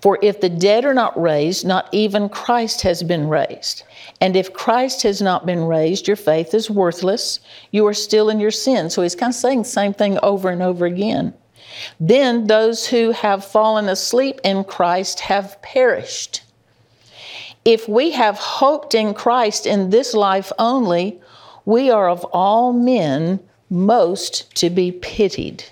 For 0.00 0.18
if 0.22 0.40
the 0.40 0.48
dead 0.48 0.84
are 0.84 0.94
not 0.94 1.20
raised, 1.20 1.66
not 1.66 1.88
even 1.92 2.28
Christ 2.28 2.82
has 2.82 3.02
been 3.02 3.28
raised. 3.28 3.82
And 4.20 4.36
if 4.36 4.52
Christ 4.52 5.02
has 5.02 5.20
not 5.20 5.44
been 5.44 5.64
raised, 5.64 6.06
your 6.06 6.16
faith 6.16 6.54
is 6.54 6.70
worthless. 6.70 7.40
You 7.72 7.86
are 7.86 7.94
still 7.94 8.28
in 8.28 8.38
your 8.38 8.52
sin. 8.52 8.90
So 8.90 9.02
he's 9.02 9.16
kind 9.16 9.30
of 9.30 9.36
saying 9.36 9.62
the 9.62 9.68
same 9.68 9.92
thing 9.92 10.18
over 10.22 10.50
and 10.50 10.62
over 10.62 10.86
again. 10.86 11.34
Then 11.98 12.46
those 12.46 12.86
who 12.86 13.10
have 13.10 13.44
fallen 13.44 13.88
asleep 13.88 14.40
in 14.44 14.64
Christ 14.64 15.20
have 15.20 15.60
perished. 15.62 16.42
If 17.64 17.88
we 17.88 18.12
have 18.12 18.38
hoped 18.38 18.94
in 18.94 19.14
Christ 19.14 19.66
in 19.66 19.90
this 19.90 20.14
life 20.14 20.52
only, 20.58 21.20
we 21.64 21.90
are 21.90 22.08
of 22.08 22.24
all 22.26 22.72
men 22.72 23.40
most 23.70 24.54
to 24.56 24.70
be 24.70 24.92
pitied 24.92 25.64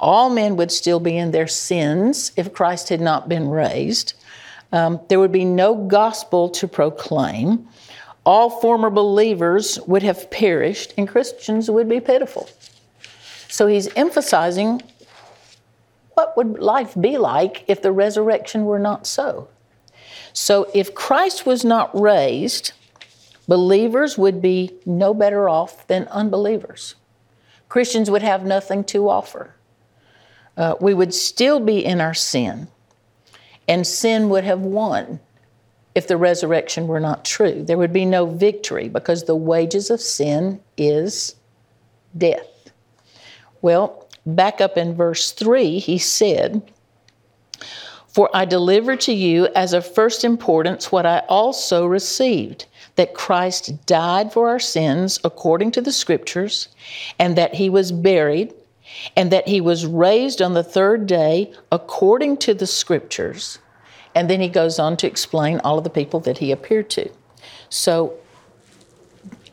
all 0.00 0.30
men 0.30 0.56
would 0.56 0.72
still 0.72 0.98
be 0.98 1.16
in 1.16 1.30
their 1.30 1.46
sins 1.46 2.32
if 2.36 2.54
Christ 2.54 2.88
had 2.88 3.02
not 3.02 3.28
been 3.28 3.48
raised. 3.48 4.14
Um, 4.72 4.98
there 5.08 5.20
would 5.20 5.32
be 5.32 5.44
no 5.44 5.74
gospel 5.74 6.48
to 6.50 6.66
proclaim. 6.66 7.68
All 8.24 8.48
former 8.48 8.88
believers 8.88 9.78
would 9.86 10.02
have 10.02 10.30
perished, 10.30 10.94
and 10.96 11.06
Christians 11.06 11.70
would 11.70 11.88
be 11.88 12.00
pitiful. 12.00 12.48
So 13.48 13.66
he's 13.66 13.94
emphasizing 13.94 14.82
what 16.14 16.36
would 16.36 16.58
life 16.58 16.94
be 16.98 17.18
like 17.18 17.64
if 17.66 17.82
the 17.82 17.92
resurrection 17.92 18.64
were 18.64 18.78
not 18.78 19.06
so? 19.06 19.48
So 20.32 20.70
if 20.74 20.94
Christ 20.94 21.44
was 21.44 21.64
not 21.64 21.98
raised, 21.98 22.72
believers 23.48 24.16
would 24.16 24.40
be 24.40 24.72
no 24.86 25.12
better 25.12 25.48
off 25.48 25.86
than 25.88 26.06
unbelievers. 26.08 26.94
Christians 27.70 28.10
would 28.10 28.22
have 28.22 28.44
nothing 28.44 28.84
to 28.84 29.08
offer 29.08 29.54
uh, 30.60 30.74
we 30.78 30.92
would 30.92 31.14
still 31.14 31.58
be 31.58 31.82
in 31.82 32.02
our 32.02 32.12
sin, 32.12 32.68
and 33.66 33.86
sin 33.86 34.28
would 34.28 34.44
have 34.44 34.60
won 34.60 35.20
if 35.94 36.06
the 36.06 36.18
resurrection 36.18 36.86
were 36.86 37.00
not 37.00 37.24
true. 37.24 37.64
There 37.64 37.78
would 37.78 37.94
be 37.94 38.04
no 38.04 38.26
victory 38.26 38.88
because 38.90 39.24
the 39.24 39.34
wages 39.34 39.88
of 39.88 40.02
sin 40.02 40.60
is 40.76 41.36
death. 42.16 42.70
Well, 43.62 44.06
back 44.26 44.60
up 44.60 44.76
in 44.76 44.94
verse 44.94 45.32
3, 45.32 45.78
he 45.78 45.96
said, 45.96 46.70
For 48.06 48.28
I 48.34 48.44
delivered 48.44 49.00
to 49.02 49.14
you 49.14 49.48
as 49.56 49.72
of 49.72 49.86
first 49.86 50.24
importance 50.24 50.92
what 50.92 51.06
I 51.06 51.20
also 51.20 51.86
received 51.86 52.66
that 53.00 53.14
Christ 53.14 53.86
died 53.86 54.30
for 54.30 54.50
our 54.50 54.58
sins 54.58 55.18
according 55.24 55.70
to 55.70 55.80
the 55.80 55.90
Scriptures, 55.90 56.68
and 57.18 57.34
that 57.34 57.54
he 57.54 57.70
was 57.70 57.92
buried 57.92 58.52
and 59.16 59.32
that 59.32 59.48
he 59.48 59.58
was 59.58 59.86
raised 59.86 60.42
on 60.42 60.52
the 60.52 60.62
third 60.62 61.06
day 61.06 61.50
according 61.72 62.36
to 62.36 62.52
the 62.52 62.66
scriptures. 62.66 63.58
And 64.14 64.28
then 64.28 64.42
he 64.42 64.48
goes 64.48 64.78
on 64.78 64.98
to 64.98 65.06
explain 65.06 65.60
all 65.60 65.78
of 65.78 65.84
the 65.84 65.88
people 65.88 66.20
that 66.20 66.36
he 66.36 66.52
appeared 66.52 66.90
to. 66.90 67.10
So 67.70 68.18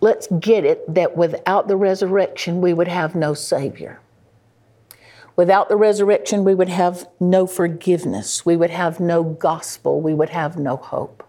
let's 0.01 0.27
get 0.27 0.65
it 0.65 0.93
that 0.93 1.15
without 1.15 1.69
the 1.69 1.77
resurrection, 1.77 2.59
we 2.59 2.73
would 2.73 2.89
have 2.89 3.15
no 3.15 3.33
Savior. 3.33 4.01
Without 5.37 5.69
the 5.69 5.77
resurrection, 5.77 6.43
we 6.43 6.53
would 6.53 6.67
have 6.67 7.07
no 7.21 7.47
forgiveness. 7.47 8.45
We 8.45 8.57
would 8.57 8.71
have 8.71 8.99
no 8.99 9.23
gospel. 9.23 10.01
We 10.01 10.13
would 10.13 10.31
have 10.31 10.57
no 10.57 10.75
hope. 10.75 11.23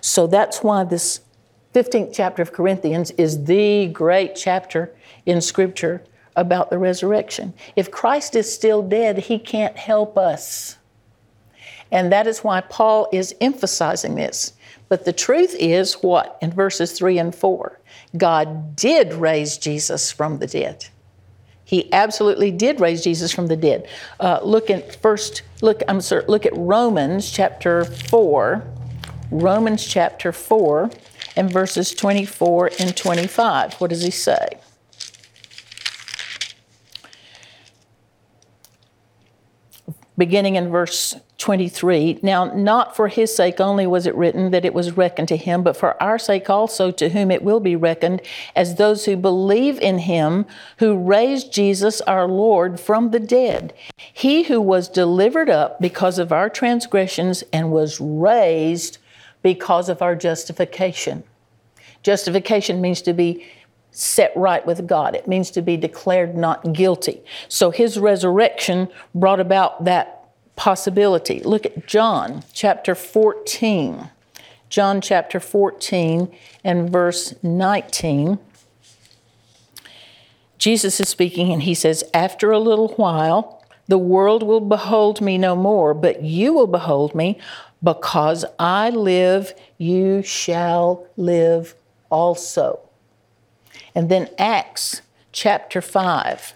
So 0.00 0.28
that's 0.28 0.62
why 0.62 0.84
this 0.84 1.22
15th 1.74 2.12
chapter 2.12 2.42
of 2.42 2.52
Corinthians 2.52 3.12
is 3.12 3.44
the 3.44 3.86
great 3.88 4.34
chapter 4.34 4.92
in 5.24 5.40
Scripture 5.40 6.02
about 6.34 6.70
the 6.70 6.78
resurrection. 6.78 7.54
If 7.76 7.90
Christ 7.90 8.34
is 8.34 8.52
still 8.52 8.82
dead, 8.82 9.18
he 9.18 9.38
can't 9.38 9.76
help 9.76 10.18
us. 10.18 10.78
And 11.92 12.12
that 12.12 12.26
is 12.26 12.40
why 12.40 12.60
Paul 12.60 13.08
is 13.12 13.34
emphasizing 13.40 14.16
this. 14.16 14.54
But 14.88 15.04
the 15.04 15.12
truth 15.12 15.54
is 15.58 15.94
what? 15.94 16.38
In 16.40 16.50
verses 16.50 16.92
3 16.92 17.18
and 17.18 17.34
4 17.34 17.78
God 18.16 18.74
did 18.74 19.14
raise 19.14 19.56
Jesus 19.56 20.10
from 20.10 20.38
the 20.38 20.46
dead. 20.48 20.86
He 21.64 21.92
absolutely 21.92 22.50
did 22.50 22.80
raise 22.80 23.04
Jesus 23.04 23.32
from 23.32 23.46
the 23.46 23.56
dead. 23.56 23.86
Uh, 24.18 24.40
look 24.42 24.70
at 24.70 24.96
first, 24.96 25.42
look, 25.62 25.82
I'm 25.86 26.00
sorry, 26.00 26.24
look 26.26 26.44
at 26.44 26.56
Romans 26.56 27.30
chapter 27.30 27.84
4. 27.84 28.64
Romans 29.30 29.86
chapter 29.86 30.32
4 30.32 30.90
and 31.36 31.50
verses 31.50 31.92
24 31.94 32.70
and 32.78 32.96
25. 32.96 33.74
What 33.74 33.90
does 33.90 34.02
he 34.02 34.10
say? 34.10 34.60
beginning 40.20 40.54
in 40.54 40.70
verse 40.70 41.16
23. 41.38 42.20
Now, 42.22 42.44
not 42.44 42.94
for 42.94 43.08
his 43.08 43.34
sake 43.34 43.58
only 43.58 43.86
was 43.86 44.06
it 44.06 44.14
written 44.14 44.50
that 44.50 44.66
it 44.66 44.74
was 44.74 44.96
reckoned 44.96 45.28
to 45.28 45.36
him, 45.36 45.62
but 45.62 45.78
for 45.78 46.00
our 46.00 46.18
sake 46.18 46.50
also, 46.50 46.90
to 46.92 47.08
whom 47.08 47.30
it 47.30 47.42
will 47.42 47.58
be 47.58 47.74
reckoned, 47.74 48.20
as 48.54 48.74
those 48.74 49.06
who 49.06 49.16
believe 49.16 49.80
in 49.80 50.00
him 50.00 50.44
who 50.76 50.96
raised 50.96 51.52
Jesus 51.52 52.02
our 52.02 52.28
Lord 52.28 52.78
from 52.78 53.10
the 53.10 53.18
dead. 53.18 53.72
He 53.96 54.42
who 54.42 54.60
was 54.60 54.90
delivered 54.90 55.48
up 55.48 55.80
because 55.80 56.18
of 56.18 56.32
our 56.32 56.50
transgressions 56.50 57.42
and 57.50 57.72
was 57.72 57.98
raised 57.98 58.98
because 59.42 59.88
of 59.88 60.02
our 60.02 60.14
justification. 60.14 61.24
Justification 62.02 62.80
means 62.80 63.02
to 63.02 63.12
be 63.12 63.46
set 63.90 64.32
right 64.36 64.64
with 64.64 64.86
God. 64.86 65.14
It 65.14 65.28
means 65.28 65.50
to 65.52 65.62
be 65.62 65.76
declared 65.76 66.36
not 66.36 66.72
guilty. 66.72 67.20
So 67.48 67.70
his 67.70 67.98
resurrection 67.98 68.88
brought 69.14 69.40
about 69.40 69.84
that 69.84 70.28
possibility. 70.56 71.40
Look 71.40 71.66
at 71.66 71.86
John 71.86 72.44
chapter 72.52 72.94
14. 72.94 74.10
John 74.68 75.00
chapter 75.00 75.40
14 75.40 76.34
and 76.62 76.90
verse 76.90 77.34
19. 77.42 78.38
Jesus 80.58 81.00
is 81.00 81.08
speaking, 81.08 81.52
and 81.52 81.62
he 81.62 81.74
says, 81.74 82.04
After 82.12 82.52
a 82.52 82.58
little 82.58 82.88
while, 82.88 83.64
the 83.88 83.98
world 83.98 84.42
will 84.42 84.60
behold 84.60 85.20
me 85.20 85.38
no 85.38 85.56
more, 85.56 85.94
but 85.94 86.22
you 86.22 86.52
will 86.52 86.66
behold 86.66 87.14
me. 87.14 87.40
Because 87.82 88.44
I 88.58 88.90
live, 88.90 89.54
you 89.78 90.22
shall 90.22 91.06
live 91.16 91.74
also. 92.10 92.80
And 93.94 94.08
then 94.08 94.28
Acts 94.38 95.02
chapter 95.32 95.80
5 95.80 96.54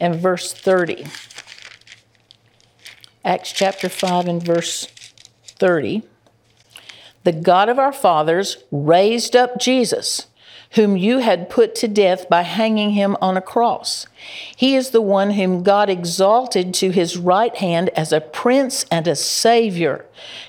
and 0.00 0.16
verse 0.16 0.52
30. 0.52 1.06
Acts 3.24 3.52
chapter 3.52 3.88
5 3.88 4.28
and 4.28 4.42
verse 4.42 4.86
30. 5.44 6.02
The 7.24 7.32
God 7.32 7.68
of 7.68 7.78
our 7.78 7.92
fathers 7.92 8.58
raised 8.70 9.34
up 9.34 9.58
Jesus 9.58 10.26
whom 10.72 10.96
you 10.96 11.18
had 11.18 11.48
put 11.48 11.74
to 11.76 11.88
death 11.88 12.28
by 12.28 12.42
hanging 12.42 12.90
him 12.90 13.16
on 13.20 13.36
a 13.36 13.42
cross. 13.42 14.06
He 14.54 14.74
is 14.74 14.90
the 14.90 15.00
one 15.00 15.32
whom 15.32 15.62
God 15.62 15.88
exalted 15.88 16.74
to 16.74 16.90
his 16.90 17.16
right 17.16 17.54
hand 17.56 17.90
as 17.90 18.12
a 18.12 18.20
prince 18.20 18.84
and 18.90 19.06
a 19.06 19.16
savior 19.16 20.04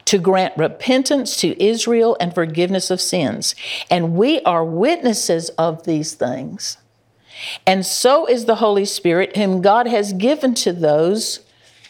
to 0.06 0.18
grant 0.18 0.58
repentance 0.58 1.38
to 1.38 1.62
Israel 1.64 2.18
and 2.20 2.34
forgiveness 2.34 2.90
of 2.90 3.02
sins. 3.02 3.56
And 3.90 4.16
we 4.16 4.42
are 4.42 4.66
witnesses 4.66 5.50
of 5.52 5.86
these 5.86 6.14
things. 6.14 6.78
And 7.66 7.86
so 7.86 8.26
is 8.26 8.46
the 8.46 8.56
Holy 8.56 8.86
Spirit, 8.86 9.38
whom 9.38 9.62
God 9.62 9.88
has 9.88 10.14
given 10.14 10.56
to 10.56 10.74
those 10.74 11.42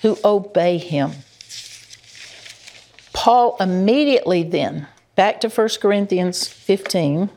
who 0.02 0.18
obey 0.24 0.78
him. 0.78 1.12
Paul 3.14 3.58
immediately 3.60 4.44
then, 4.44 4.88
back 5.16 5.42
to 5.42 5.50
1 5.50 5.70
Corinthians 5.82 6.48
15, 6.48 7.30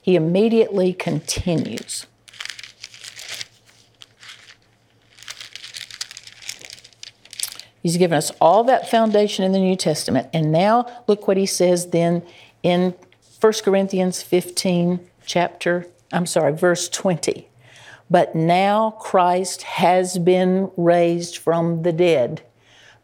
he 0.00 0.16
immediately 0.16 0.92
continues. 0.92 2.06
He's 7.82 7.96
given 7.96 8.16
us 8.16 8.30
all 8.40 8.64
that 8.64 8.90
foundation 8.90 9.44
in 9.44 9.52
the 9.52 9.58
New 9.58 9.76
Testament. 9.76 10.28
And 10.32 10.52
now 10.52 10.86
look 11.06 11.26
what 11.26 11.36
he 11.36 11.46
says 11.46 11.90
then 11.90 12.22
in 12.62 12.94
1 13.40 13.52
Corinthians 13.64 14.22
15, 14.22 15.00
chapter, 15.24 15.86
I'm 16.12 16.26
sorry, 16.26 16.52
verse 16.52 16.88
20. 16.88 17.48
But 18.10 18.34
now 18.34 18.96
Christ 19.00 19.62
has 19.62 20.18
been 20.18 20.70
raised 20.76 21.38
from 21.38 21.82
the 21.82 21.92
dead, 21.92 22.42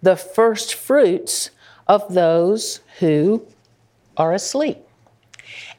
the 0.03 0.17
first 0.17 0.75
fruits 0.75 1.51
of 1.87 2.13
those 2.13 2.81
who 2.99 3.47
are 4.17 4.35
asleep. 4.35 4.86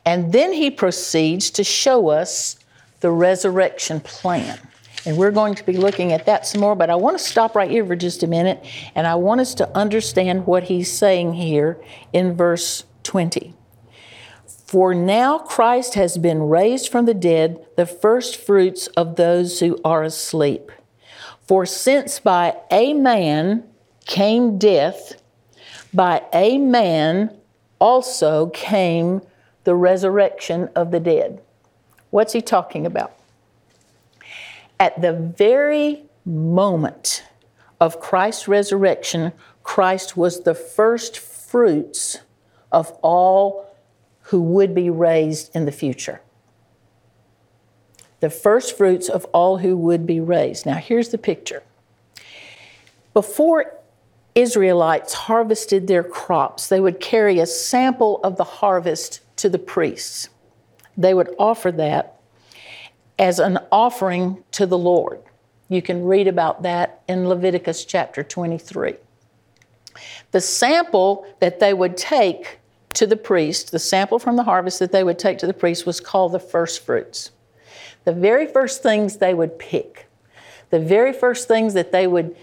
And 0.08 0.32
then 0.32 0.54
he 0.54 0.72
proceeds 0.72 1.52
to 1.52 1.66
show 1.66 2.08
us 2.08 2.58
the 3.02 3.12
resurrection 3.12 4.00
plan. 4.00 4.58
And 5.06 5.18
we're 5.18 5.32
going 5.32 5.54
to 5.56 5.66
be 5.66 5.76
looking 5.76 6.14
at 6.14 6.26
that 6.28 6.48
some 6.48 6.62
more, 6.62 6.78
but 6.78 6.90
I 6.90 6.96
want 6.96 7.18
to 7.18 7.24
stop 7.24 7.58
right 7.58 7.70
here 7.70 7.86
for 7.86 7.98
just 7.98 8.24
a 8.24 8.28
minute 8.28 8.66
and 8.96 9.06
I 9.06 9.16
want 9.16 9.42
us 9.42 9.54
to 9.56 9.78
understand 9.78 10.48
what 10.48 10.64
he's 10.64 10.90
saying 10.90 11.34
here 11.34 11.78
in 12.14 12.38
verse 12.38 12.86
20. 13.04 13.54
For 14.66 14.96
now 14.96 15.40
Christ 15.40 15.96
has 15.96 16.18
been 16.18 16.44
raised 16.44 16.90
from 16.90 17.06
the 17.06 17.14
dead, 17.14 17.66
the 17.76 17.86
first 17.86 18.38
fruits 18.38 18.88
of 18.88 19.18
those 19.18 19.60
who 19.60 19.78
are 19.84 20.04
asleep. 20.04 20.72
For 21.46 21.66
since 21.66 22.22
by 22.22 22.56
a 22.72 22.94
man 22.94 23.66
came 24.06 24.58
death, 24.58 25.22
by 25.94 26.24
a 26.32 26.58
man 26.58 27.36
also 27.80 28.48
came 28.52 29.22
the 29.68 29.76
resurrection 29.76 30.70
of 30.78 30.92
the 30.92 31.00
dead. 31.02 31.42
What's 32.10 32.32
he 32.32 32.42
talking 32.42 32.86
about? 32.86 33.12
At 34.80 35.02
the 35.02 35.12
very 35.12 36.04
moment 36.24 37.26
of 37.82 38.00
Christ's 38.00 38.48
resurrection, 38.48 39.34
Christ 39.64 40.16
was 40.16 40.44
the 40.44 40.54
first 40.54 41.20
fruits 41.20 42.20
of 42.72 42.98
all 43.02 43.76
who 44.22 44.42
would 44.42 44.74
be 44.74 44.90
raised 44.90 45.54
in 45.54 45.66
the 45.66 45.72
future. 45.74 46.22
The 48.22 48.30
first 48.30 48.78
fruits 48.78 49.10
of 49.10 49.26
all 49.34 49.58
who 49.58 49.76
would 49.76 50.08
be 50.08 50.22
raised. 50.22 50.66
Now, 50.66 50.76
here's 50.76 51.10
the 51.10 51.18
picture. 51.18 51.62
Before 53.14 53.74
Israelites 54.34 55.14
harvested 55.14 55.88
their 55.88 56.06
crops, 56.06 56.70
they 56.70 56.80
would 56.80 57.02
carry 57.02 57.40
a 57.40 57.46
sample 57.46 58.22
of 58.24 58.38
the 58.38 58.46
harvest 58.46 59.20
to 59.38 59.50
the 59.50 59.60
priests. 59.60 60.30
They 60.98 61.14
would 61.14 61.34
offer 61.40 61.72
that 61.74 62.20
as 63.18 63.40
an 63.40 63.60
offering 63.72 64.44
to 64.52 64.66
the 64.66 64.78
Lord. 64.78 65.22
You 65.70 65.82
can 65.82 66.06
read 66.06 66.28
about 66.28 66.64
that 66.64 67.02
in 67.08 67.28
Leviticus 67.28 67.86
chapter 67.86 68.24
23. 68.24 68.96
The 70.32 70.42
sample 70.42 71.26
that 71.40 71.60
they 71.60 71.74
would 71.74 71.98
take 71.98 72.60
to 72.94 73.06
the 73.06 73.18
priest, 73.18 73.72
the 73.72 73.80
sample 73.80 74.20
from 74.20 74.36
the 74.36 74.44
harvest 74.44 74.80
that 74.80 74.92
they 74.92 75.04
would 75.04 75.20
take 75.20 75.38
to 75.40 75.48
the 75.48 75.54
priest, 75.54 75.86
was 75.86 76.00
called 76.00 76.32
the 76.32 76.40
first 76.40 76.86
fruits. 76.86 77.32
The 78.06 78.14
very 78.14 78.48
first 78.48 78.82
things 78.82 79.18
they 79.18 79.34
would 79.34 79.60
pick, 79.60 80.08
the 80.70 80.80
very 80.80 81.14
first 81.14 81.48
things 81.48 81.74
that 81.74 81.92
they 81.92 82.08
would 82.08 82.36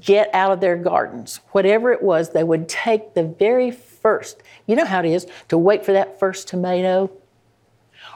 get 0.00 0.30
out 0.34 0.52
of 0.52 0.60
their 0.60 0.76
gardens, 0.76 1.40
whatever 1.52 1.92
it 1.92 2.02
was, 2.02 2.30
they 2.30 2.44
would 2.44 2.68
take 2.68 3.14
the 3.14 3.24
very 3.24 3.70
first. 4.04 4.42
You 4.66 4.76
know 4.76 4.84
how 4.84 5.00
it 5.00 5.06
is 5.06 5.26
to 5.48 5.56
wait 5.56 5.82
for 5.82 5.92
that 5.92 6.20
first 6.20 6.46
tomato 6.46 7.10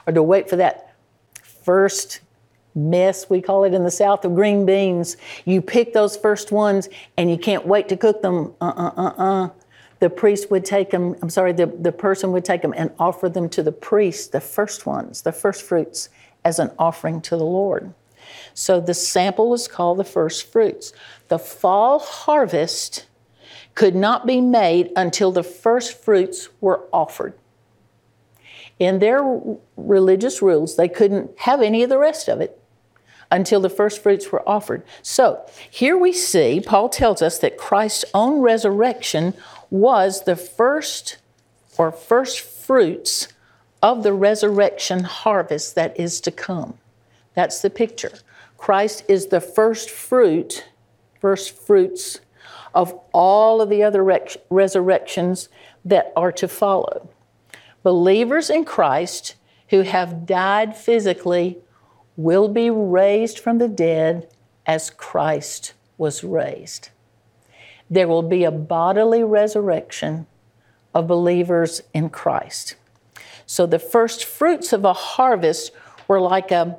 or 0.05 0.13
to 0.13 0.21
wait 0.21 0.47
for 0.47 0.55
that 0.57 0.93
first 1.41 2.19
mess, 2.75 3.27
we 3.27 3.41
call 3.41 3.63
it 3.63 3.73
in 3.73 3.83
the 3.83 3.91
South, 3.91 4.23
of 4.23 4.35
green 4.35 4.67
beans. 4.67 5.17
You 5.45 5.63
pick 5.63 5.93
those 5.93 6.15
first 6.15 6.51
ones 6.51 6.87
and 7.17 7.29
you 7.29 7.37
can't 7.37 7.65
wait 7.65 7.89
to 7.89 7.97
cook 7.97 8.21
them. 8.21 8.53
Uh 8.61 8.73
uh 8.77 8.91
uh 8.95 9.13
uh. 9.17 9.49
The 9.97 10.11
priest 10.11 10.51
would 10.51 10.63
take 10.63 10.91
them, 10.91 11.15
I'm 11.23 11.29
sorry, 11.31 11.53
the, 11.53 11.65
the 11.65 11.91
person 11.91 12.31
would 12.31 12.45
take 12.45 12.61
them 12.61 12.73
and 12.77 12.91
offer 12.99 13.27
them 13.27 13.49
to 13.49 13.63
the 13.63 13.71
priest, 13.71 14.31
the 14.31 14.39
first 14.39 14.85
ones, 14.85 15.23
the 15.23 15.33
first 15.33 15.63
fruits, 15.63 16.07
as 16.45 16.59
an 16.59 16.71
offering 16.79 17.19
to 17.21 17.35
the 17.35 17.43
Lord. 17.43 17.93
So 18.53 18.79
the 18.79 18.93
sample 18.93 19.49
was 19.49 19.67
called 19.67 19.97
the 19.97 20.05
first 20.05 20.49
fruits. 20.51 20.93
The 21.27 21.39
fall 21.39 21.99
harvest 21.99 23.07
could 23.79 23.95
not 23.95 24.27
be 24.27 24.41
made 24.41 24.91
until 24.97 25.31
the 25.31 25.41
first 25.41 26.03
fruits 26.03 26.49
were 26.59 26.85
offered. 26.91 27.33
In 28.77 28.99
their 28.99 29.23
religious 29.77 30.41
rules, 30.41 30.75
they 30.75 30.89
couldn't 30.89 31.31
have 31.39 31.61
any 31.61 31.81
of 31.83 31.89
the 31.89 31.97
rest 31.97 32.27
of 32.27 32.41
it 32.41 32.61
until 33.31 33.61
the 33.61 33.69
first 33.69 34.03
fruits 34.03 34.33
were 34.33 34.47
offered. 34.47 34.83
So 35.01 35.45
here 35.71 35.97
we 35.97 36.11
see, 36.11 36.59
Paul 36.59 36.89
tells 36.89 37.21
us 37.21 37.37
that 37.37 37.57
Christ's 37.57 38.03
own 38.13 38.41
resurrection 38.41 39.33
was 39.69 40.25
the 40.25 40.35
first 40.35 41.15
or 41.77 41.89
first 41.93 42.41
fruits 42.41 43.29
of 43.81 44.03
the 44.03 44.11
resurrection 44.11 45.05
harvest 45.05 45.75
that 45.75 45.97
is 45.97 46.19
to 46.19 46.31
come. 46.31 46.77
That's 47.33 47.61
the 47.61 47.69
picture. 47.69 48.11
Christ 48.57 49.05
is 49.07 49.27
the 49.27 49.39
first 49.39 49.89
fruit, 49.89 50.65
first 51.21 51.57
fruits 51.57 52.19
of 52.73 52.99
all 53.13 53.61
of 53.61 53.69
the 53.69 53.83
other 53.83 54.03
resurrections 54.49 55.49
that 55.85 56.11
are 56.15 56.31
to 56.31 56.47
follow. 56.47 57.09
Believers 57.83 58.49
in 58.49 58.65
Christ 58.65 59.35
who 59.69 59.81
have 59.81 60.25
died 60.25 60.75
physically 60.75 61.57
will 62.17 62.47
be 62.47 62.69
raised 62.69 63.39
from 63.39 63.59
the 63.59 63.67
dead 63.67 64.27
as 64.65 64.89
Christ 64.89 65.73
was 65.97 66.23
raised. 66.23 66.89
There 67.89 68.07
will 68.07 68.23
be 68.23 68.43
a 68.43 68.51
bodily 68.51 69.23
resurrection 69.23 70.27
of 70.93 71.07
believers 71.07 71.81
in 71.93 72.09
Christ. 72.09 72.75
So 73.45 73.65
the 73.65 73.79
first 73.79 74.25
fruits 74.25 74.73
of 74.73 74.85
a 74.85 74.93
harvest 74.93 75.71
were 76.07 76.21
like 76.21 76.51
a, 76.51 76.77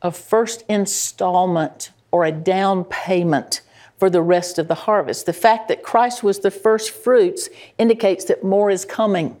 a 0.00 0.10
first 0.10 0.64
installment 0.68 1.90
or 2.10 2.24
a 2.24 2.32
down 2.32 2.84
payment 2.84 3.60
for 4.02 4.10
the 4.10 4.20
rest 4.20 4.58
of 4.58 4.66
the 4.66 4.74
harvest. 4.74 5.26
The 5.26 5.32
fact 5.32 5.68
that 5.68 5.84
Christ 5.84 6.24
was 6.24 6.40
the 6.40 6.50
first 6.50 6.90
fruits 6.90 7.48
indicates 7.78 8.24
that 8.24 8.42
more 8.42 8.68
is 8.68 8.84
coming. 8.84 9.36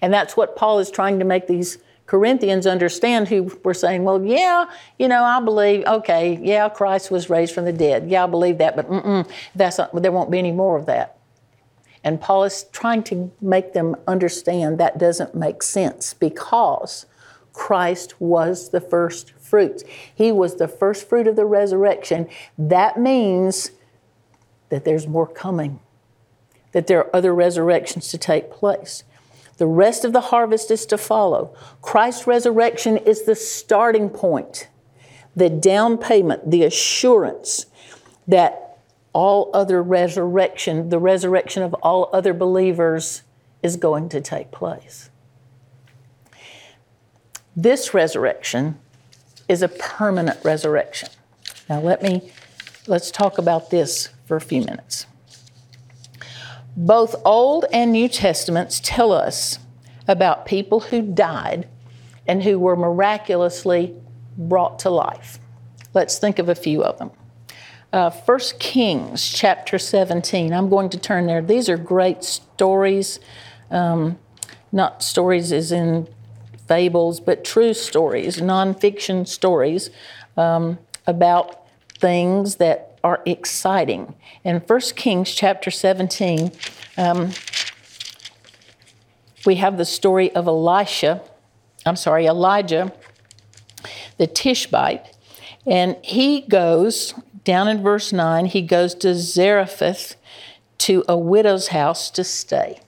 And 0.00 0.14
that's 0.14 0.36
what 0.36 0.54
Paul 0.54 0.78
is 0.78 0.88
trying 0.88 1.18
to 1.18 1.24
make 1.24 1.48
these 1.48 1.78
Corinthians 2.06 2.64
understand 2.64 3.26
who 3.26 3.58
were 3.64 3.74
saying, 3.74 4.04
well, 4.04 4.24
yeah, 4.24 4.66
you 5.00 5.08
know, 5.08 5.24
I 5.24 5.40
believe, 5.40 5.84
okay, 5.84 6.38
yeah, 6.40 6.68
Christ 6.68 7.10
was 7.10 7.28
raised 7.28 7.52
from 7.52 7.64
the 7.64 7.72
dead. 7.72 8.08
Yeah, 8.08 8.22
I 8.22 8.28
believe 8.28 8.58
that, 8.58 8.76
but 8.76 9.26
that's 9.56 9.78
not, 9.78 10.00
there 10.00 10.12
won't 10.12 10.30
be 10.30 10.38
any 10.38 10.52
more 10.52 10.78
of 10.78 10.86
that. 10.86 11.18
And 12.04 12.20
Paul 12.20 12.44
is 12.44 12.66
trying 12.70 13.02
to 13.02 13.32
make 13.40 13.72
them 13.72 13.96
understand 14.06 14.78
that 14.78 14.96
doesn't 14.96 15.34
make 15.34 15.64
sense 15.64 16.14
because 16.14 17.04
Christ 17.52 18.20
was 18.20 18.70
the 18.70 18.80
first 18.80 19.32
fruits. 19.50 19.84
He 20.14 20.30
was 20.32 20.54
the 20.54 20.68
first 20.68 21.08
fruit 21.08 21.26
of 21.26 21.36
the 21.36 21.44
resurrection. 21.44 22.28
That 22.56 22.98
means 22.98 23.72
that 24.68 24.84
there's 24.84 25.08
more 25.08 25.26
coming, 25.26 25.80
that 26.72 26.86
there 26.86 27.00
are 27.00 27.16
other 27.16 27.34
resurrections 27.34 28.08
to 28.08 28.18
take 28.18 28.50
place. 28.50 29.04
The 29.58 29.66
rest 29.66 30.04
of 30.04 30.12
the 30.12 30.28
harvest 30.32 30.70
is 30.70 30.86
to 30.86 30.96
follow. 30.96 31.54
Christ's 31.82 32.26
resurrection 32.26 32.96
is 32.96 33.24
the 33.24 33.34
starting 33.34 34.08
point. 34.08 34.68
the 35.34 35.48
down 35.48 35.98
payment, 35.98 36.50
the 36.50 36.64
assurance 36.64 37.66
that 38.26 38.78
all 39.12 39.50
other 39.54 39.82
resurrection, 39.82 40.88
the 40.88 40.98
resurrection 40.98 41.62
of 41.62 41.74
all 41.74 42.10
other 42.12 42.32
believers, 42.32 43.22
is 43.62 43.76
going 43.76 44.08
to 44.08 44.20
take 44.20 44.50
place. 44.50 45.10
This 47.56 47.92
resurrection 47.92 48.78
is 49.50 49.62
a 49.62 49.68
permanent 49.68 50.38
resurrection. 50.44 51.08
Now 51.68 51.80
let 51.80 52.02
me 52.02 52.30
let's 52.86 53.10
talk 53.10 53.36
about 53.36 53.70
this 53.70 54.10
for 54.24 54.36
a 54.36 54.40
few 54.40 54.60
minutes. 54.60 55.06
Both 56.76 57.16
Old 57.24 57.64
and 57.72 57.90
New 57.90 58.08
Testaments 58.08 58.80
tell 58.82 59.10
us 59.10 59.58
about 60.06 60.46
people 60.46 60.78
who 60.78 61.02
died 61.02 61.68
and 62.28 62.44
who 62.44 62.60
were 62.60 62.76
miraculously 62.76 63.96
brought 64.38 64.78
to 64.80 64.90
life. 64.90 65.40
Let's 65.94 66.16
think 66.16 66.38
of 66.38 66.48
a 66.48 66.54
few 66.54 66.84
of 66.84 66.98
them. 66.98 67.10
Uh, 67.92 68.12
1 68.12 68.38
Kings 68.60 69.28
chapter 69.28 69.80
17. 69.80 70.52
I'm 70.52 70.68
going 70.68 70.90
to 70.90 70.98
turn 70.98 71.26
there. 71.26 71.42
These 71.42 71.68
are 71.68 71.76
great 71.76 72.22
stories, 72.22 73.18
um, 73.72 74.16
not 74.70 75.02
stories 75.02 75.50
as 75.50 75.72
in 75.72 76.06
fables, 76.70 77.18
but 77.18 77.42
true 77.42 77.74
stories, 77.74 78.36
nonfiction 78.36 79.26
stories 79.26 79.90
um, 80.36 80.78
about 81.04 81.66
things 81.98 82.56
that 82.56 82.96
are 83.02 83.20
exciting. 83.26 84.14
In 84.44 84.60
1 84.60 84.80
Kings 84.94 85.34
chapter 85.34 85.68
17, 85.68 86.52
um, 86.96 87.30
we 89.44 89.56
have 89.56 89.78
the 89.78 89.84
story 89.84 90.32
of 90.32 90.46
Elisha, 90.46 91.20
I'm 91.84 91.96
sorry, 91.96 92.26
Elijah, 92.26 92.92
the 94.18 94.28
Tishbite, 94.28 95.16
and 95.66 95.96
he 96.04 96.42
goes, 96.42 97.14
down 97.42 97.66
in 97.66 97.82
verse 97.82 98.12
9, 98.12 98.46
he 98.46 98.62
goes 98.62 98.94
to 98.94 99.16
Zarephath 99.16 100.14
to 100.78 101.02
a 101.08 101.18
widow's 101.18 101.68
house 101.68 102.10
to 102.10 102.22
stay. 102.22 102.80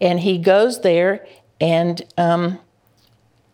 And 0.00 0.20
he 0.20 0.38
goes 0.38 0.80
there 0.80 1.26
and 1.60 2.02
um, 2.18 2.58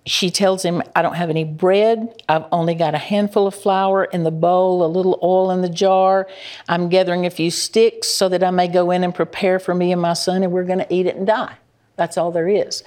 she 0.07 0.31
tells 0.31 0.65
him, 0.65 0.83
I 0.97 1.03
don't 1.03 1.15
have 1.15 1.31
any 1.31 1.45
bread. 1.45 2.23
I've 2.29 2.47
only 2.51 2.75
got 2.75 2.95
a 2.95 2.99
handful 2.99 3.47
of 3.47 3.55
flour 3.55 4.05
in 4.05 4.25
the 4.25 4.31
bowl, 4.31 4.85
a 4.85 4.89
little 4.89 5.19
oil 5.23 5.51
in 5.51 5.63
the 5.63 5.69
jar. 5.69 6.27
I'm 6.69 6.89
gathering 6.89 7.27
a 7.27 7.31
few 7.31 7.51
sticks 7.51 8.09
so 8.09 8.29
that 8.29 8.43
I 8.43 8.51
may 8.51 8.69
go 8.69 8.91
in 8.91 9.05
and 9.05 9.15
prepare 9.15 9.59
for 9.59 9.75
me 9.75 9.93
and 9.93 10.01
my 10.01 10.15
son, 10.15 10.43
and 10.43 10.53
we're 10.53 10.65
going 10.65 10.79
to 10.79 10.95
eat 10.95 11.07
it 11.07 11.17
and 11.17 11.27
die. 11.27 11.57
That's 11.97 12.17
all 12.17 12.33
there 12.33 12.49
is. 12.49 12.83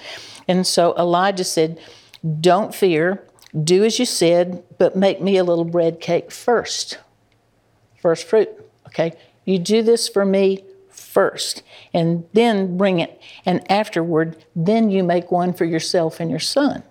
And 0.48 0.66
so 0.66 0.94
Elijah 0.96 1.44
said, 1.44 1.80
Don't 2.40 2.74
fear. 2.74 3.22
Do 3.62 3.84
as 3.84 4.00
you 4.00 4.04
said, 4.04 4.64
but 4.78 4.96
make 4.96 5.20
me 5.20 5.36
a 5.36 5.44
little 5.44 5.64
bread 5.64 6.00
cake 6.00 6.32
first. 6.32 6.98
First 8.02 8.26
fruit. 8.26 8.50
Okay? 8.88 9.12
You 9.44 9.60
do 9.60 9.82
this 9.82 10.08
for 10.08 10.24
me 10.24 10.64
first, 11.14 11.62
and 11.94 12.26
then 12.32 12.76
bring 12.76 12.98
it. 12.98 13.20
And 13.46 13.70
afterward, 13.70 14.44
then 14.54 14.90
you 14.90 15.04
make 15.04 15.30
one 15.30 15.54
for 15.54 15.64
yourself 15.64 16.18
and 16.18 16.28
your 16.28 16.40
son. 16.40 16.82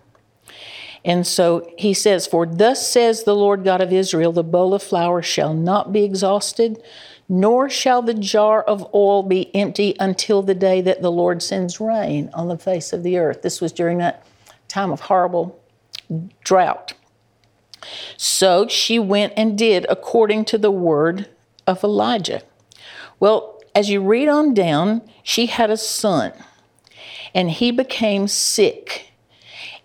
And 1.05 1.27
so 1.27 1.69
he 1.77 1.93
says, 1.93 2.25
For 2.25 2.45
thus 2.45 2.87
says 2.87 3.23
the 3.23 3.35
Lord 3.35 3.65
God 3.65 3.81
of 3.81 3.91
Israel, 3.91 4.31
the 4.31 4.43
bowl 4.43 4.73
of 4.73 4.81
flour 4.81 5.21
shall 5.21 5.53
not 5.53 5.91
be 5.91 6.05
exhausted, 6.05 6.81
nor 7.27 7.69
shall 7.69 8.01
the 8.01 8.13
jar 8.13 8.63
of 8.63 8.87
oil 8.95 9.23
be 9.23 9.53
empty 9.53 9.95
until 9.99 10.41
the 10.41 10.55
day 10.55 10.79
that 10.79 11.01
the 11.01 11.11
Lord 11.11 11.43
sends 11.43 11.81
rain 11.81 12.29
on 12.33 12.47
the 12.47 12.57
face 12.57 12.93
of 12.93 13.03
the 13.03 13.17
earth. 13.17 13.41
This 13.41 13.59
was 13.59 13.73
during 13.73 13.97
that 13.97 14.25
time 14.69 14.91
of 14.91 15.01
horrible 15.01 15.61
drought. 16.43 16.93
So 18.15 18.67
she 18.69 18.97
went 18.97 19.33
and 19.35 19.57
did 19.57 19.85
according 19.89 20.45
to 20.45 20.57
the 20.57 20.71
word 20.71 21.27
of 21.67 21.83
Elijah. 21.83 22.41
Well, 23.19 23.52
as 23.75 23.89
you 23.89 24.01
read 24.01 24.27
on 24.27 24.53
down, 24.53 25.01
she 25.23 25.47
had 25.47 25.69
a 25.69 25.77
son, 25.77 26.33
and 27.33 27.49
he 27.49 27.71
became 27.71 28.27
sick 28.27 29.13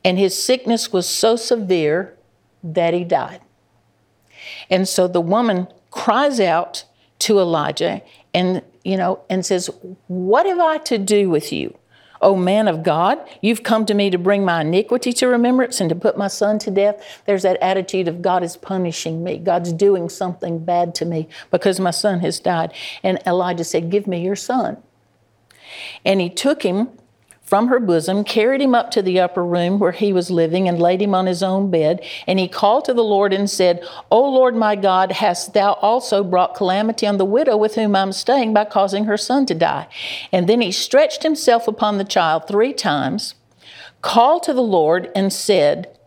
and 0.05 0.19
his 0.19 0.41
sickness 0.41 0.93
was 0.93 1.09
so 1.09 1.37
severe 1.37 2.17
that 2.63 2.95
he 2.95 3.05
died. 3.05 3.41
And 4.71 4.89
so 4.89 5.09
the 5.09 5.21
woman 5.21 5.69
cries 5.91 6.41
out 6.41 6.85
to 7.21 7.39
Elijah 7.39 8.03
and, 8.33 8.63
you 8.85 8.97
know, 8.97 9.21
and 9.29 9.45
says, 9.45 9.71
What 10.07 10.47
have 10.47 10.61
I 10.61 10.79
to 10.79 10.99
do 10.99 11.29
with 11.29 11.53
you? 11.53 11.78
O 12.21 12.37
man 12.37 12.69
of 12.69 12.83
God, 12.83 13.19
you've 13.41 13.63
come 13.63 13.87
to 13.87 13.95
me 13.95 14.11
to 14.11 14.19
bring 14.19 14.45
my 14.45 14.63
iniquity 14.63 15.13
to 15.15 15.29
remembrance 15.29 15.81
and 15.81 15.89
to 15.89 15.95
put 15.95 16.19
my 16.19 16.29
son 16.29 16.59
to 16.61 16.71
death. 16.71 17.23
There's 17.27 17.43
that 17.43 17.63
attitude 17.63 18.09
of 18.09 18.23
God 18.23 18.43
is 18.43 18.57
punishing 18.57 19.23
me. 19.23 19.39
God's 19.39 19.73
doing 19.73 20.09
something 20.09 20.65
bad 20.65 20.95
to 20.97 21.05
me 21.05 21.29
because 21.51 21.79
my 21.79 21.91
son 21.91 22.21
has 22.21 22.41
died. 22.41 22.73
And 23.03 23.19
Elijah 23.27 23.65
said, 23.65 23.91
Give 23.91 24.07
me 24.07 24.23
your 24.23 24.37
son. 24.37 24.83
And 26.05 26.21
he 26.21 26.31
took 26.31 26.63
him 26.63 26.89
from 27.49 27.69
her 27.69 27.81
bosom, 27.81 28.25
carried 28.25 28.61
him 28.61 28.75
up 28.75 28.91
to 28.91 29.01
the 29.01 29.19
upper 29.19 29.43
room 29.43 29.79
where 29.79 29.93
he 29.93 30.13
was 30.13 30.31
living, 30.31 30.69
and 30.69 30.79
laid 30.79 31.01
him 31.01 31.15
on 31.15 31.25
his 31.25 31.43
own 31.43 31.71
bed. 31.71 32.05
And 32.27 32.39
he 32.39 32.47
called 32.47 32.85
to 32.85 32.93
the 32.93 33.03
Lord 33.03 33.33
and 33.33 33.49
said, 33.49 33.83
O 34.11 34.21
Lord 34.21 34.55
my 34.55 34.77
God, 34.77 35.13
hast 35.13 35.55
thou 35.55 35.73
also 35.75 36.23
brought 36.23 36.55
calamity 36.55 37.07
on 37.07 37.17
the 37.17 37.25
widow 37.25 37.57
with 37.57 37.75
whom 37.75 37.97
I'm 37.97 38.13
staying 38.13 38.53
by 38.53 38.67
causing 38.67 39.07
her 39.07 39.17
son 39.17 39.47
to 39.47 39.55
die? 39.55 39.89
And 40.31 40.47
then 40.47 40.61
he 40.61 40.71
stretched 40.71 41.23
himself 41.23 41.67
upon 41.67 41.97
the 41.97 42.05
child 42.05 42.47
three 42.47 42.75
times, 42.75 43.35
called 44.03 44.43
to 44.43 44.53
the 44.53 44.61
Lord, 44.61 45.11
and 45.15 45.33
said, 45.33 45.99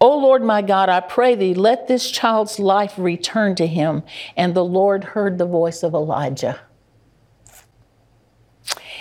O 0.00 0.18
Lord 0.18 0.42
my 0.42 0.60
God, 0.60 0.88
I 0.88 0.98
pray 0.98 1.36
thee, 1.36 1.54
let 1.54 1.86
this 1.86 2.10
child's 2.10 2.58
life 2.58 2.94
return 2.96 3.54
to 3.56 3.66
him. 3.66 4.02
And 4.36 4.54
the 4.54 4.64
Lord 4.64 5.04
heard 5.04 5.38
the 5.38 5.46
voice 5.46 5.84
of 5.84 5.94
Elijah. 5.94 6.58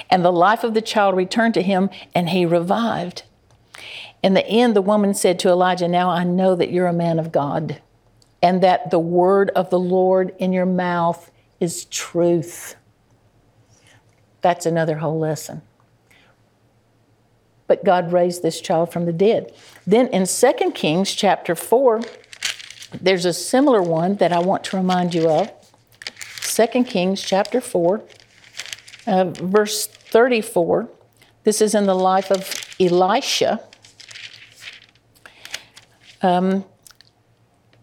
And 0.10 0.26
the 0.26 0.32
life 0.32 0.64
of 0.64 0.74
the 0.74 0.82
child 0.82 1.16
returned 1.16 1.54
to 1.54 1.62
him, 1.62 1.90
and 2.16 2.30
he 2.30 2.46
revived. 2.46 3.24
In 4.22 4.34
the 4.34 4.46
end, 4.46 4.76
the 4.76 4.82
woman 4.82 5.14
said 5.14 5.40
to 5.40 5.50
Elijah, 5.50 5.88
Now 5.88 6.10
I 6.10 6.24
know 6.24 6.56
that 6.56 6.72
you're 6.72 6.88
a 6.88 6.94
man 6.94 7.20
of 7.20 7.32
God, 7.32 7.82
and 8.42 8.62
that 8.64 8.92
the 8.92 9.00
word 9.00 9.50
of 9.52 9.70
the 9.70 9.80
Lord 9.80 10.34
in 10.40 10.52
your 10.52 10.66
mouth 10.66 11.32
is 11.60 11.86
truth. 11.86 12.76
That's 14.42 14.66
another 14.66 14.98
whole 14.98 15.20
lesson. 15.20 15.62
But 17.68 17.86
God 17.86 18.12
raised 18.12 18.42
this 18.42 18.62
child 18.62 18.92
from 18.92 19.06
the 19.06 19.14
dead. 19.14 19.54
Then 19.86 20.08
in 20.08 20.26
2 20.26 20.72
Kings 20.72 21.14
chapter 21.14 21.54
4, 21.56 22.02
there's 23.00 23.26
a 23.26 23.34
similar 23.34 23.82
one 23.82 24.16
that 24.16 24.34
I 24.34 24.40
want 24.40 24.64
to 24.66 24.78
remind 24.78 25.14
you 25.14 25.30
of. 25.30 25.52
2 26.42 26.84
Kings 26.86 27.22
chapter 27.22 27.62
4, 27.62 28.02
uh, 29.06 29.24
verse 29.26 29.88
34. 30.10 30.90
This 31.44 31.62
is 31.62 31.74
in 31.74 31.86
the 31.86 31.96
life 31.96 32.32
of 32.32 32.54
Elisha. 32.80 33.62
Um, 36.22 36.66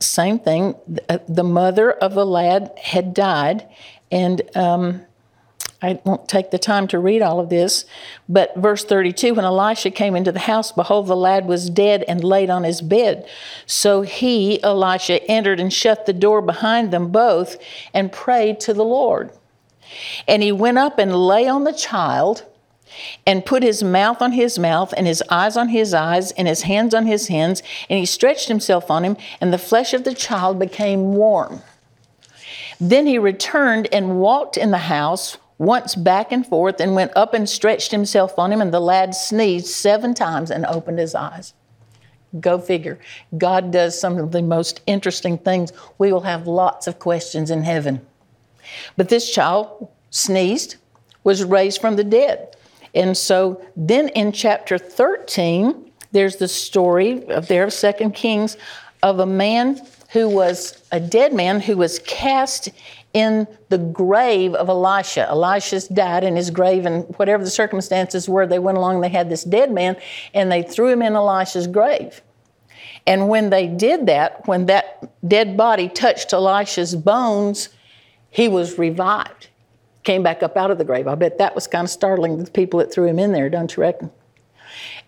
same 0.01 0.39
thing. 0.39 0.75
Uh, 1.09 1.19
the 1.29 1.45
mother 1.45 1.91
of 1.91 2.15
the 2.15 2.27
lad 2.27 2.73
had 2.83 3.15
died, 3.15 3.67
and 4.11 4.43
um, 4.55 5.03
I 5.83 6.01
won't 6.05 6.29
take 6.29 6.51
the 6.51 6.59
time 6.59 6.89
to 6.89 6.99
read 6.99 7.23
all 7.23 7.39
of 7.39 7.49
this, 7.49 7.85
but 8.29 8.55
verse 8.57 8.85
32 8.85 9.35
when 9.35 9.45
Elisha 9.45 9.91
came 9.91 10.17
into 10.17 10.33
the 10.33 10.41
house, 10.41 10.73
behold, 10.73 11.07
the 11.07 11.17
lad 11.17 11.47
was 11.47 11.71
dead 11.71 12.05
and 12.09 12.25
laid 12.25 12.51
on 12.51 12.65
his 12.65 12.81
bed. 12.81 13.29
So 13.67 14.03
he, 14.03 14.63
Elisha, 14.63 15.23
entered 15.31 15.61
and 15.61 15.73
shut 15.73 16.07
the 16.07 16.13
door 16.13 16.41
behind 16.43 16.91
them 16.91 17.09
both 17.09 17.57
and 17.93 18.13
prayed 18.13 18.61
to 18.61 18.75
the 18.75 18.85
Lord. 18.85 19.31
And 20.27 20.43
he 20.43 20.53
went 20.53 20.79
up 20.79 20.99
and 20.99 21.15
lay 21.15 21.49
on 21.49 21.65
the 21.65 21.73
child 21.73 22.45
and 23.27 23.45
put 23.45 23.63
his 23.63 23.83
mouth 23.83 24.23
on 24.23 24.33
his 24.33 24.59
mouth 24.59 24.95
and 24.97 25.07
his 25.07 25.23
eyes 25.29 25.57
on 25.57 25.69
his 25.69 25.93
eyes 25.93 26.33
and 26.33 26.49
his 26.49 26.63
hands 26.63 26.95
on 26.95 27.07
his 27.07 27.29
hands. 27.29 27.63
And 27.91 27.99
he 27.99 28.07
stretched 28.07 28.49
himself 28.49 28.91
on 28.91 29.05
him, 29.05 29.17
and 29.41 29.53
the 29.53 29.59
flesh 29.59 29.93
of 29.93 30.05
the 30.05 30.15
child 30.15 30.59
became 30.59 31.15
warm. 31.15 31.63
Then 32.81 33.07
he 33.07 33.19
returned 33.19 33.89
and 33.93 34.21
walked 34.21 34.57
in 34.57 34.71
the 34.71 34.79
house 34.79 35.39
once 35.59 35.95
back 35.95 36.33
and 36.33 36.47
forth 36.47 36.81
and 36.81 36.95
went 36.95 37.13
up 37.17 37.33
and 37.33 37.49
stretched 37.49 37.91
himself 37.91 38.39
on 38.39 38.53
him. 38.53 38.61
And 38.61 38.73
the 38.73 38.81
lad 38.81 39.15
sneezed 39.15 39.69
seven 39.69 40.15
times 40.15 40.51
and 40.51 40.67
opened 40.67 40.99
his 40.99 41.15
eyes. 41.15 41.55
Go 42.39 42.59
figure. 42.59 42.99
God 43.39 43.71
does 43.71 43.99
some 43.99 44.19
of 44.19 44.33
the 44.33 44.43
most 44.43 44.83
interesting 44.87 45.39
things. 45.39 45.73
We 45.97 46.13
will 46.13 46.21
have 46.23 46.47
lots 46.47 46.87
of 46.87 46.99
questions 46.99 47.51
in 47.51 47.63
heaven. 47.63 48.07
But 48.97 49.09
this 49.09 49.31
child 49.31 49.89
sneezed, 50.11 50.77
was 51.25 51.45
raised 51.45 51.81
from 51.81 51.97
the 51.97 52.05
dead. 52.05 52.57
And 52.95 53.17
so 53.17 53.61
then 53.77 54.09
in 54.11 54.33
chapter 54.33 54.79
13, 54.79 55.91
there's 56.13 56.37
the 56.37 56.49
story 56.49 57.27
of 57.29 57.49
there 57.49 57.65
of 57.65 57.73
Second 57.73 58.13
Kings 58.13 58.57
of 59.03 59.21
a 59.21 59.27
man 59.27 59.81
who 60.13 60.29
was 60.29 60.83
a 60.93 61.01
dead 61.01 61.35
man 61.35 61.61
who 61.61 61.77
was 61.77 61.99
cast 62.01 62.71
in 63.13 63.47
the 63.69 63.79
grave 63.79 64.55
of 64.55 64.69
Elisha. 64.69 65.29
Elisha's 65.29 65.89
died 65.89 66.23
in 66.23 66.37
his 66.37 66.51
grave, 66.51 66.87
and 66.87 67.05
whatever 67.17 67.43
the 67.43 67.51
circumstances 67.51 68.29
were, 68.29 68.47
they 68.47 68.59
went 68.59 68.79
along, 68.79 69.01
they 69.01 69.09
had 69.09 69.31
this 69.31 69.45
dead 69.45 69.71
man, 69.71 69.97
and 70.35 70.51
they 70.51 70.63
threw 70.63 70.89
him 70.89 71.03
in 71.03 71.15
Elisha's 71.15 71.67
grave. 71.67 72.23
And 73.07 73.29
when 73.29 73.51
they 73.51 73.67
did 73.67 74.07
that, 74.07 74.47
when 74.47 74.67
that 74.67 75.11
dead 75.27 75.57
body 75.57 75.89
touched 75.89 76.33
Elisha's 76.33 76.95
bones, 76.95 77.69
he 78.37 78.49
was 78.49 78.77
revived. 78.77 79.49
Came 80.03 80.23
back 80.23 80.43
up 80.43 80.59
out 80.59 80.71
of 80.71 80.77
the 80.77 80.85
grave. 80.85 81.09
I 81.09 81.15
bet 81.15 81.39
that 81.39 81.55
was 81.55 81.67
kind 81.67 81.87
of 81.87 81.91
startling 81.91 82.37
to 82.37 82.45
the 82.45 82.51
people 82.51 82.81
that 82.81 82.93
threw 82.93 83.07
him 83.07 83.19
in 83.19 83.33
there, 83.33 83.49
don't 83.49 83.75
you 83.75 83.81
reckon? 83.81 84.11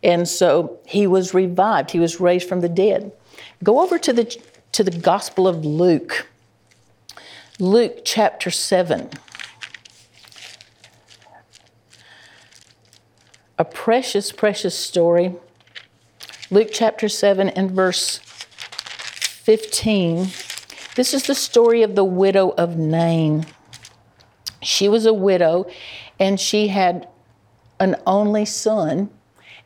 And 0.03 0.27
so 0.27 0.79
he 0.87 1.07
was 1.07 1.35
revived. 1.35 1.91
He 1.91 2.01
was 2.01 2.21
raised 2.21 2.49
from 2.49 2.62
the 2.62 2.71
dead. 2.71 3.12
Go 3.62 3.83
over 3.83 3.99
to 3.99 4.14
the 4.14 4.35
to 4.73 4.83
the 4.83 4.91
Gospel 4.91 5.47
of 5.47 5.62
Luke. 5.62 6.27
Luke 7.59 7.99
chapter 8.03 8.51
7. 8.51 9.11
A 13.59 13.64
precious, 13.67 14.33
precious 14.33 14.75
story. 14.75 15.35
Luke 16.51 16.71
chapter 16.73 17.11
7 17.11 17.51
and 17.51 17.73
verse 17.73 18.21
15. 18.21 20.29
This 20.99 21.15
is 21.15 21.23
the 21.29 21.35
story 21.37 21.85
of 21.85 21.95
the 21.95 22.03
widow 22.03 22.49
of 22.59 22.77
Nain. 22.77 23.47
She 24.61 24.89
was 24.89 25.07
a 25.07 25.15
widow 25.15 25.71
and 26.19 26.41
she 26.41 26.67
had 26.67 27.07
an 27.79 27.95
only 28.05 28.45
son. 28.45 29.09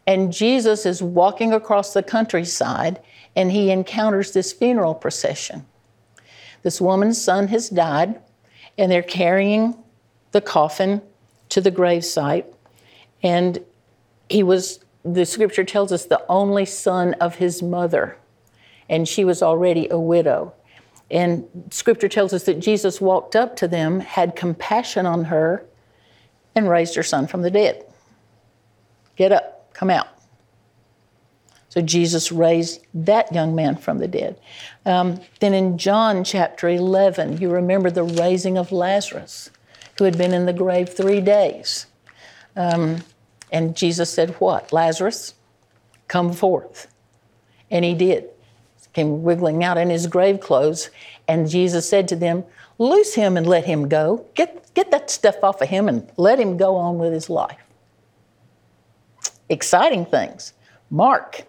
And 0.06 0.30
Jesus 0.30 0.84
is 0.84 1.02
walking 1.02 1.54
across 1.54 1.94
the 1.94 2.02
countryside 2.02 3.00
and 3.34 3.50
he 3.50 3.70
encounters 3.70 4.34
this 4.34 4.52
funeral 4.52 4.94
procession. 4.94 5.64
This 6.64 6.82
woman's 6.82 7.18
son 7.18 7.48
has 7.48 7.70
died, 7.70 8.20
and 8.76 8.92
they're 8.92 9.02
carrying 9.02 9.74
the 10.32 10.42
coffin 10.42 11.00
to 11.48 11.62
the 11.62 11.72
gravesite. 11.72 12.44
And 13.22 13.64
he 14.28 14.42
was, 14.42 14.80
the 15.02 15.24
scripture 15.24 15.64
tells 15.64 15.92
us, 15.92 16.04
the 16.04 16.22
only 16.28 16.66
son 16.66 17.14
of 17.14 17.36
his 17.36 17.62
mother, 17.62 18.18
and 18.86 19.08
she 19.08 19.24
was 19.24 19.42
already 19.42 19.88
a 19.88 19.98
widow. 19.98 20.52
And 21.12 21.46
scripture 21.70 22.08
tells 22.08 22.32
us 22.32 22.44
that 22.44 22.58
Jesus 22.58 23.00
walked 23.00 23.36
up 23.36 23.54
to 23.56 23.68
them, 23.68 24.00
had 24.00 24.34
compassion 24.34 25.04
on 25.04 25.24
her, 25.24 25.64
and 26.54 26.68
raised 26.68 26.94
her 26.94 27.02
son 27.02 27.26
from 27.26 27.42
the 27.42 27.50
dead. 27.50 27.84
Get 29.16 29.30
up, 29.30 29.72
come 29.74 29.90
out. 29.90 30.08
So 31.68 31.82
Jesus 31.82 32.32
raised 32.32 32.86
that 32.94 33.32
young 33.32 33.54
man 33.54 33.76
from 33.76 33.98
the 33.98 34.08
dead. 34.08 34.40
Um, 34.86 35.20
then 35.40 35.54
in 35.54 35.78
John 35.78 36.24
chapter 36.24 36.68
11, 36.68 37.38
you 37.38 37.50
remember 37.50 37.90
the 37.90 38.04
raising 38.04 38.56
of 38.56 38.72
Lazarus, 38.72 39.50
who 39.98 40.04
had 40.04 40.16
been 40.16 40.32
in 40.32 40.46
the 40.46 40.52
grave 40.52 40.90
three 40.90 41.20
days. 41.20 41.86
Um, 42.56 42.98
and 43.50 43.76
Jesus 43.76 44.10
said, 44.10 44.30
What? 44.38 44.72
Lazarus, 44.72 45.34
come 46.08 46.32
forth. 46.32 46.88
And 47.70 47.84
he 47.84 47.94
did. 47.94 48.28
Came 48.92 49.22
wiggling 49.22 49.64
out 49.64 49.78
in 49.78 49.90
his 49.90 50.06
grave 50.06 50.40
clothes. 50.40 50.90
And 51.26 51.48
Jesus 51.48 51.88
said 51.88 52.08
to 52.08 52.16
them, 52.16 52.44
Loose 52.78 53.14
him 53.14 53.36
and 53.36 53.46
let 53.46 53.64
him 53.64 53.88
go. 53.88 54.26
Get, 54.34 54.72
get 54.74 54.90
that 54.90 55.10
stuff 55.10 55.42
off 55.42 55.62
of 55.62 55.68
him 55.68 55.88
and 55.88 56.10
let 56.16 56.38
him 56.38 56.56
go 56.56 56.76
on 56.76 56.98
with 56.98 57.12
his 57.12 57.30
life. 57.30 57.58
Exciting 59.48 60.06
things. 60.06 60.52
Mark 60.90 61.46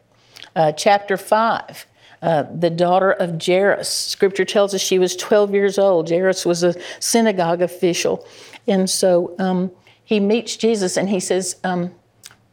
uh, 0.56 0.72
chapter 0.74 1.18
5. 1.18 1.88
Uh, 2.22 2.44
the 2.58 2.70
daughter 2.70 3.12
of 3.12 3.46
Jairus. 3.46 3.90
Scripture 3.90 4.46
tells 4.46 4.74
us 4.74 4.80
she 4.80 4.98
was 4.98 5.14
12 5.18 5.54
years 5.54 5.78
old. 5.78 6.10
Jairus 6.10 6.46
was 6.46 6.64
a 6.64 6.74
synagogue 7.02 7.62
official. 7.62 8.26
And 8.66 8.90
so 8.90 9.36
um, 9.40 9.72
he 10.06 10.22
meets 10.22 10.56
Jesus 10.56 10.96
and 10.96 11.10
he 11.10 11.20
says, 11.20 11.58
um, 11.66 11.94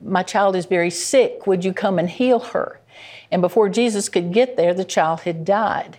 My 0.01 0.25
child 0.25 0.57
is 0.57 0.67
very 0.67 0.91
sick. 0.91 1.47
Would 1.47 1.65
you 1.65 1.73
come 1.73 2.01
and 2.01 2.11
heal 2.11 2.41
her? 2.41 2.80
And 3.31 3.43
before 3.43 3.69
Jesus 3.69 4.09
could 4.09 4.33
get 4.33 4.57
there, 4.57 4.75
the 4.75 4.85
child 4.85 5.21
had 5.21 5.45
died. 5.45 5.99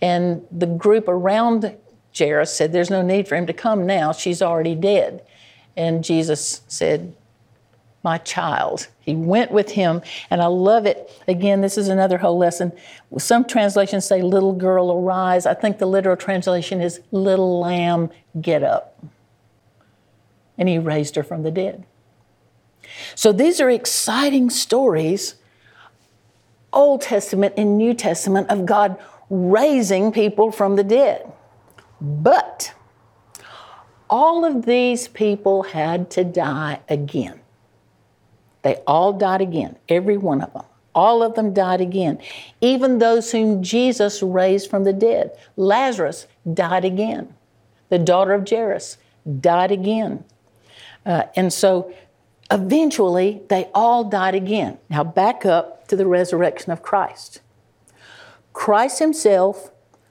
And 0.00 0.46
the 0.50 0.66
group 0.66 1.08
around 1.08 1.76
Jairus 2.16 2.54
said, 2.54 2.72
There's 2.72 2.90
no 2.90 3.02
need 3.02 3.28
for 3.28 3.36
him 3.36 3.46
to 3.46 3.52
come 3.52 3.86
now. 3.86 4.12
She's 4.12 4.40
already 4.40 4.74
dead. 4.74 5.24
And 5.76 6.04
Jesus 6.04 6.62
said, 6.68 7.14
my 8.02 8.18
child. 8.18 8.88
He 9.00 9.14
went 9.14 9.50
with 9.50 9.70
him, 9.70 10.02
and 10.30 10.40
I 10.40 10.46
love 10.46 10.86
it. 10.86 11.10
Again, 11.28 11.60
this 11.60 11.76
is 11.76 11.88
another 11.88 12.18
whole 12.18 12.38
lesson. 12.38 12.72
Some 13.18 13.44
translations 13.44 14.06
say, 14.06 14.22
Little 14.22 14.54
girl, 14.54 14.90
arise. 14.92 15.46
I 15.46 15.54
think 15.54 15.78
the 15.78 15.86
literal 15.86 16.16
translation 16.16 16.80
is, 16.80 17.00
Little 17.10 17.60
lamb, 17.60 18.10
get 18.40 18.62
up. 18.62 19.04
And 20.56 20.68
he 20.68 20.78
raised 20.78 21.16
her 21.16 21.22
from 21.22 21.42
the 21.42 21.50
dead. 21.50 21.84
So 23.14 23.32
these 23.32 23.60
are 23.60 23.70
exciting 23.70 24.50
stories, 24.50 25.34
Old 26.72 27.02
Testament 27.02 27.54
and 27.56 27.76
New 27.76 27.94
Testament, 27.94 28.50
of 28.50 28.66
God 28.66 28.98
raising 29.28 30.12
people 30.12 30.50
from 30.50 30.76
the 30.76 30.84
dead. 30.84 31.30
But 32.00 32.74
all 34.08 34.44
of 34.44 34.66
these 34.66 35.08
people 35.08 35.62
had 35.62 36.10
to 36.12 36.24
die 36.24 36.80
again. 36.88 37.40
They 38.62 38.76
all 38.86 39.12
died 39.12 39.40
again, 39.40 39.76
every 39.88 40.16
one 40.16 40.42
of 40.42 40.52
them. 40.52 40.64
All 40.94 41.22
of 41.22 41.34
them 41.34 41.54
died 41.54 41.80
again. 41.80 42.18
Even 42.60 42.98
those 42.98 43.30
whom 43.30 43.62
Jesus 43.62 44.22
raised 44.22 44.68
from 44.68 44.84
the 44.84 44.92
dead. 44.92 45.30
Lazarus 45.56 46.26
died 46.52 46.84
again. 46.84 47.32
The 47.88 47.98
daughter 47.98 48.32
of 48.32 48.48
Jairus 48.48 48.98
died 49.40 49.70
again. 49.70 50.24
Uh, 51.06 51.24
and 51.36 51.52
so 51.52 51.92
eventually 52.50 53.42
they 53.48 53.70
all 53.72 54.04
died 54.04 54.34
again. 54.34 54.78
Now 54.88 55.04
back 55.04 55.46
up 55.46 55.79
to 55.90 55.96
the 55.96 56.06
resurrection 56.06 56.72
of 56.72 56.82
Christ. 56.82 57.40
Christ 58.52 58.98
himself 58.98 59.70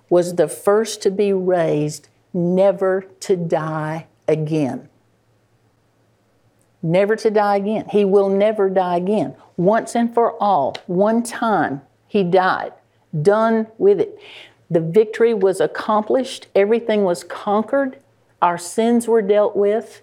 was 0.09 0.35
the 0.35 0.47
first 0.47 1.01
to 1.01 1.11
be 1.11 1.33
raised, 1.33 2.07
never 2.33 3.01
to 3.21 3.35
die 3.35 4.07
again 4.27 4.89
never 6.81 7.15
to 7.15 7.29
die 7.29 7.57
again. 7.57 7.85
He 7.89 8.05
will 8.05 8.29
never 8.29 8.69
die 8.69 8.97
again. 8.97 9.35
Once 9.57 9.95
and 9.95 10.13
for 10.13 10.41
all, 10.41 10.75
one 10.87 11.23
time, 11.23 11.81
he 12.07 12.23
died. 12.23 12.73
Done 13.21 13.67
with 13.77 13.99
it. 13.99 14.17
The 14.69 14.79
victory 14.79 15.33
was 15.33 15.59
accomplished, 15.59 16.47
everything 16.55 17.03
was 17.03 17.23
conquered, 17.23 17.97
our 18.41 18.57
sins 18.57 19.07
were 19.07 19.21
dealt 19.21 19.55
with, 19.55 20.01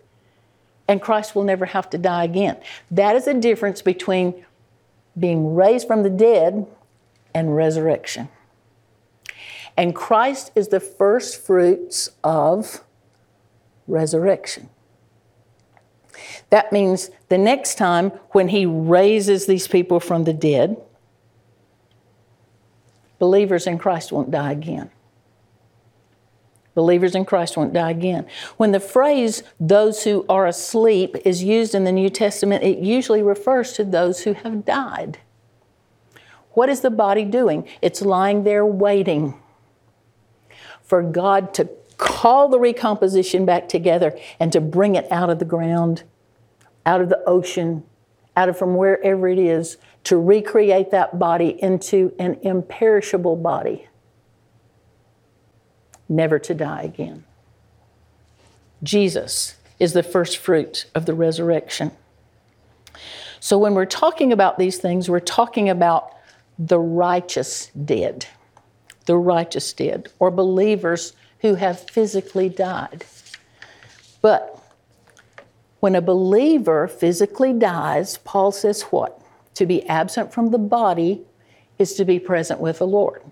and 0.89 1.01
Christ 1.01 1.35
will 1.35 1.45
never 1.45 1.67
have 1.67 1.89
to 1.91 1.99
die 1.99 2.25
again. 2.25 2.57
That 2.91 3.17
is 3.17 3.27
the 3.27 3.35
difference 3.35 3.81
between 3.81 4.45
being 5.19 5.55
raised 5.55 5.87
from 5.87 6.03
the 6.03 6.11
dead 6.11 6.67
and 7.35 7.57
resurrection. 7.57 8.29
And 9.77 9.95
Christ 9.95 10.53
is 10.55 10.69
the 10.69 10.81
first 10.81 11.41
fruits 11.45 12.11
of 12.25 12.83
resurrection. 13.87 14.69
That 16.51 16.73
means 16.73 17.11
the 17.29 17.39
next 17.39 17.77
time 17.77 18.11
when 18.31 18.49
he 18.49 18.65
raises 18.65 19.47
these 19.47 19.69
people 19.69 20.01
from 20.01 20.25
the 20.25 20.33
dead, 20.33 20.77
believers 23.19 23.67
in 23.67 23.79
Christ 23.79 24.13
won't 24.13 24.31
die 24.31 24.53
again. 24.53 24.91
Believers 26.77 27.17
in 27.17 27.25
Christ 27.25 27.57
won't 27.57 27.73
die 27.73 27.91
again. 27.91 28.27
When 28.57 28.71
the 28.71 28.79
phrase 28.79 29.43
those 29.59 30.05
who 30.05 30.25
are 30.29 30.47
asleep 30.47 31.17
is 31.25 31.43
used 31.43 31.75
in 31.75 31.83
the 31.83 31.91
New 31.91 32.09
Testament, 32.09 32.63
it 32.63 32.79
usually 32.79 33.23
refers 33.23 33.73
to 33.73 33.85
those 33.85 34.23
who 34.23 34.35
have 34.35 34.65
died. 34.65 35.19
What 36.53 36.69
is 36.69 36.83
the 36.83 36.91
body 36.91 37.25
doing? 37.25 37.67
It's 37.83 38.01
lying 38.01 38.45
there 38.45 38.65
waiting 38.65 39.35
for 40.83 41.03
God 41.03 41.53
to 41.55 41.69
call 41.97 42.49
the 42.49 42.61
recomposition 42.61 43.45
back 43.45 43.69
together 43.69 44.17
and 44.39 44.53
to 44.53 44.61
bring 44.61 44.95
it 44.95 45.11
out 45.11 45.31
of 45.31 45.41
the 45.41 45.45
ground 45.45 46.05
out 46.87 47.01
of 47.01 47.09
the 47.09 47.23
ocean, 47.27 47.83
out 48.37 48.49
of 48.49 48.57
from 48.57 48.77
wherever 48.77 49.29
it 49.29 49.39
is, 49.39 49.77
to 50.05 50.17
recreate 50.17 50.93
that 50.93 51.19
body 51.19 51.61
into 51.61 52.15
an 52.19 52.39
imperishable 52.43 53.37
body, 53.37 53.89
never 56.09 56.39
to 56.39 56.55
die 56.55 56.83
again. 56.83 57.25
Jesus 58.83 59.57
is 59.79 59.93
the 59.93 60.03
first 60.03 60.39
fruit 60.39 60.87
of 60.95 61.07
the 61.07 61.15
resurrection. 61.15 61.91
So 63.41 63.59
when 63.59 63.75
we're 63.75 63.85
talking 63.87 64.33
about 64.33 64.59
these 64.59 64.79
things, 64.79 65.09
we're 65.09 65.21
talking 65.21 65.69
about 65.69 66.13
the 66.59 66.79
righteous 66.79 67.71
dead, 67.85 68.27
the 69.05 69.17
righteous 69.17 69.73
dead, 69.73 70.09
or 70.19 70.31
believers 70.31 71.13
who 71.41 71.55
have 71.55 71.89
physically 71.91 72.49
died. 72.49 73.05
But 74.23 74.59
when 75.81 75.95
a 75.95 76.01
believer 76.01 76.89
physically 76.89 77.53
dies, 77.53 78.19
Paul 78.19 78.53
says 78.53 78.83
what? 78.83 79.21
To 79.55 79.67
be 79.67 79.87
absent 79.87 80.33
from 80.33 80.51
the 80.51 80.59
body 80.59 81.23
is 81.79 81.95
to 81.95 82.05
be 82.05 82.19
present 82.19 82.61
with 82.61 82.79
the 82.79 82.87
Lord. 82.87 83.23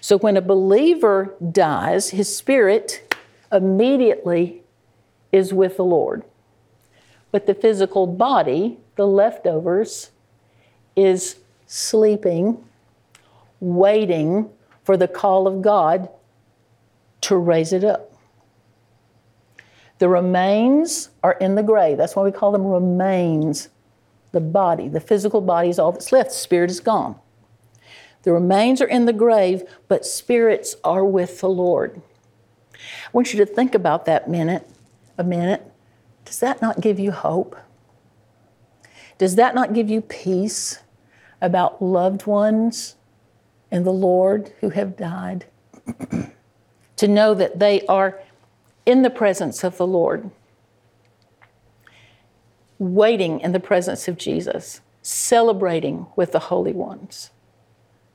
So 0.00 0.18
when 0.18 0.36
a 0.36 0.42
believer 0.42 1.34
dies, 1.52 2.10
his 2.10 2.34
spirit 2.34 3.14
immediately 3.52 4.62
is 5.32 5.52
with 5.52 5.76
the 5.76 5.84
Lord. 5.84 6.24
But 7.32 7.46
the 7.46 7.54
physical 7.54 8.06
body, 8.06 8.78
the 8.96 9.06
leftovers, 9.06 10.10
is 10.96 11.36
sleeping 11.66 12.64
waiting 13.60 14.50
for 14.84 14.96
the 14.96 15.06
call 15.06 15.46
of 15.46 15.62
God 15.62 16.08
to 17.22 17.36
raise 17.36 17.72
it 17.72 17.84
up. 17.84 18.12
The 19.98 20.08
remains 20.08 21.10
are 21.22 21.34
in 21.34 21.54
the 21.54 21.62
grave. 21.62 21.98
That's 21.98 22.16
why 22.16 22.22
we 22.22 22.32
call 22.32 22.52
them 22.52 22.66
remains. 22.66 23.68
The 24.32 24.40
body, 24.40 24.88
the 24.88 25.00
physical 25.00 25.40
body 25.40 25.68
is 25.68 25.78
all 25.78 25.92
that's 25.92 26.12
left. 26.12 26.30
The 26.30 26.36
spirit 26.36 26.70
is 26.70 26.80
gone. 26.80 27.16
The 28.22 28.32
remains 28.32 28.80
are 28.80 28.88
in 28.88 29.06
the 29.06 29.12
grave, 29.12 29.62
but 29.88 30.04
spirits 30.04 30.76
are 30.84 31.04
with 31.04 31.40
the 31.40 31.48
Lord. 31.48 32.02
I 32.74 33.08
want 33.12 33.32
you 33.32 33.38
to 33.44 33.46
think 33.46 33.74
about 33.74 34.04
that 34.06 34.28
minute, 34.28 34.68
a 35.16 35.24
minute. 35.24 35.64
Does 36.24 36.40
that 36.40 36.60
not 36.60 36.80
give 36.80 36.98
you 36.98 37.12
hope? 37.12 37.56
Does 39.18 39.36
that 39.36 39.54
not 39.54 39.74
give 39.74 39.90
you 39.90 40.00
peace 40.00 40.80
about 41.40 41.82
loved 41.82 42.26
ones 42.26 42.96
in 43.70 43.84
the 43.84 43.92
Lord 43.92 44.52
who 44.60 44.70
have 44.70 44.96
died? 44.96 45.46
to 46.96 47.08
know 47.08 47.34
that 47.34 47.58
they 47.58 47.80
are 47.86 48.20
in 48.84 49.02
the 49.02 49.10
presence 49.10 49.64
of 49.64 49.78
the 49.78 49.86
Lord, 49.86 50.30
waiting 52.78 53.40
in 53.40 53.52
the 53.52 53.60
presence 53.60 54.08
of 54.08 54.18
Jesus, 54.18 54.80
celebrating 55.02 56.06
with 56.16 56.32
the 56.32 56.38
holy 56.38 56.72
ones 56.72 57.30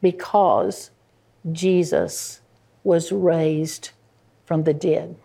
because 0.01 0.91
Jesus 1.51 2.41
was 2.83 3.11
raised 3.11 3.91
from 4.45 4.63
the 4.63 4.73
dead. 4.73 5.15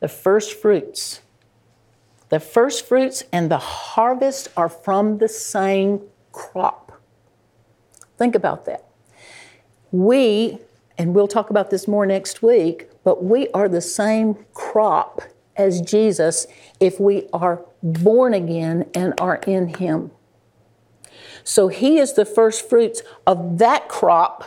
The 0.00 0.08
first 0.08 0.54
fruits, 0.54 1.20
the 2.30 2.40
first 2.40 2.86
fruits 2.86 3.24
and 3.32 3.50
the 3.50 3.58
harvest 3.58 4.48
are 4.56 4.68
from 4.68 5.18
the 5.18 5.28
same 5.28 6.00
crop. 6.32 7.00
Think 8.16 8.34
about 8.34 8.64
that. 8.66 8.86
We, 9.92 10.58
and 10.96 11.14
we'll 11.14 11.28
talk 11.28 11.50
about 11.50 11.70
this 11.70 11.88
more 11.88 12.06
next 12.06 12.42
week, 12.42 12.88
but 13.04 13.24
we 13.24 13.48
are 13.50 13.68
the 13.68 13.80
same 13.80 14.36
crop 14.54 15.22
as 15.56 15.80
Jesus 15.80 16.46
if 16.78 17.00
we 17.00 17.28
are 17.32 17.62
born 17.82 18.34
again 18.34 18.88
and 18.94 19.14
are 19.18 19.36
in 19.46 19.74
Him. 19.74 20.10
So 21.44 21.68
he 21.68 21.98
is 21.98 22.14
the 22.14 22.24
first 22.24 22.68
fruits 22.68 23.02
of 23.26 23.58
that 23.58 23.88
crop 23.88 24.44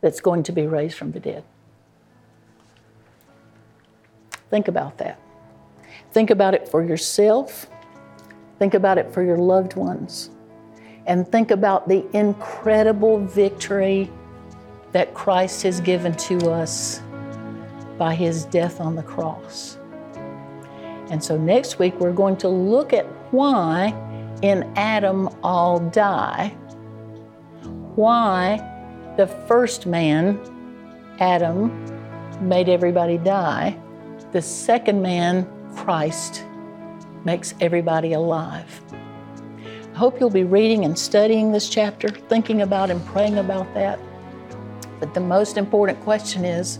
that's 0.00 0.20
going 0.20 0.42
to 0.44 0.52
be 0.52 0.66
raised 0.66 0.96
from 0.96 1.12
the 1.12 1.20
dead. 1.20 1.44
Think 4.50 4.68
about 4.68 4.98
that. 4.98 5.18
Think 6.12 6.30
about 6.30 6.54
it 6.54 6.68
for 6.68 6.84
yourself. 6.84 7.66
Think 8.58 8.74
about 8.74 8.98
it 8.98 9.12
for 9.12 9.22
your 9.22 9.38
loved 9.38 9.74
ones. 9.74 10.30
And 11.06 11.26
think 11.26 11.50
about 11.50 11.88
the 11.88 12.06
incredible 12.16 13.18
victory 13.18 14.10
that 14.92 15.12
Christ 15.12 15.62
has 15.64 15.80
given 15.80 16.14
to 16.14 16.50
us 16.50 17.02
by 17.98 18.14
his 18.14 18.44
death 18.44 18.80
on 18.80 18.94
the 18.94 19.02
cross. 19.02 19.78
And 21.10 21.22
so 21.22 21.36
next 21.36 21.78
week 21.78 21.98
we're 21.98 22.12
going 22.12 22.36
to 22.38 22.48
look 22.48 22.92
at 22.92 23.06
why 23.34 23.88
in 24.42 24.62
Adam 24.76 25.28
all 25.42 25.80
die, 25.80 26.48
why 27.96 28.58
the 29.16 29.26
first 29.26 29.86
man, 29.86 30.38
Adam, 31.18 31.70
made 32.40 32.68
everybody 32.68 33.18
die, 33.18 33.76
the 34.32 34.42
second 34.42 35.02
man, 35.02 35.48
Christ, 35.76 36.44
makes 37.24 37.54
everybody 37.60 38.12
alive. 38.12 38.82
I 38.92 39.96
hope 39.96 40.18
you'll 40.18 40.30
be 40.30 40.44
reading 40.44 40.84
and 40.84 40.98
studying 40.98 41.52
this 41.52 41.68
chapter, 41.68 42.08
thinking 42.08 42.62
about 42.62 42.90
and 42.90 43.04
praying 43.06 43.38
about 43.38 43.72
that. 43.74 43.98
But 45.00 45.14
the 45.14 45.20
most 45.20 45.56
important 45.56 46.00
question 46.00 46.44
is 46.44 46.78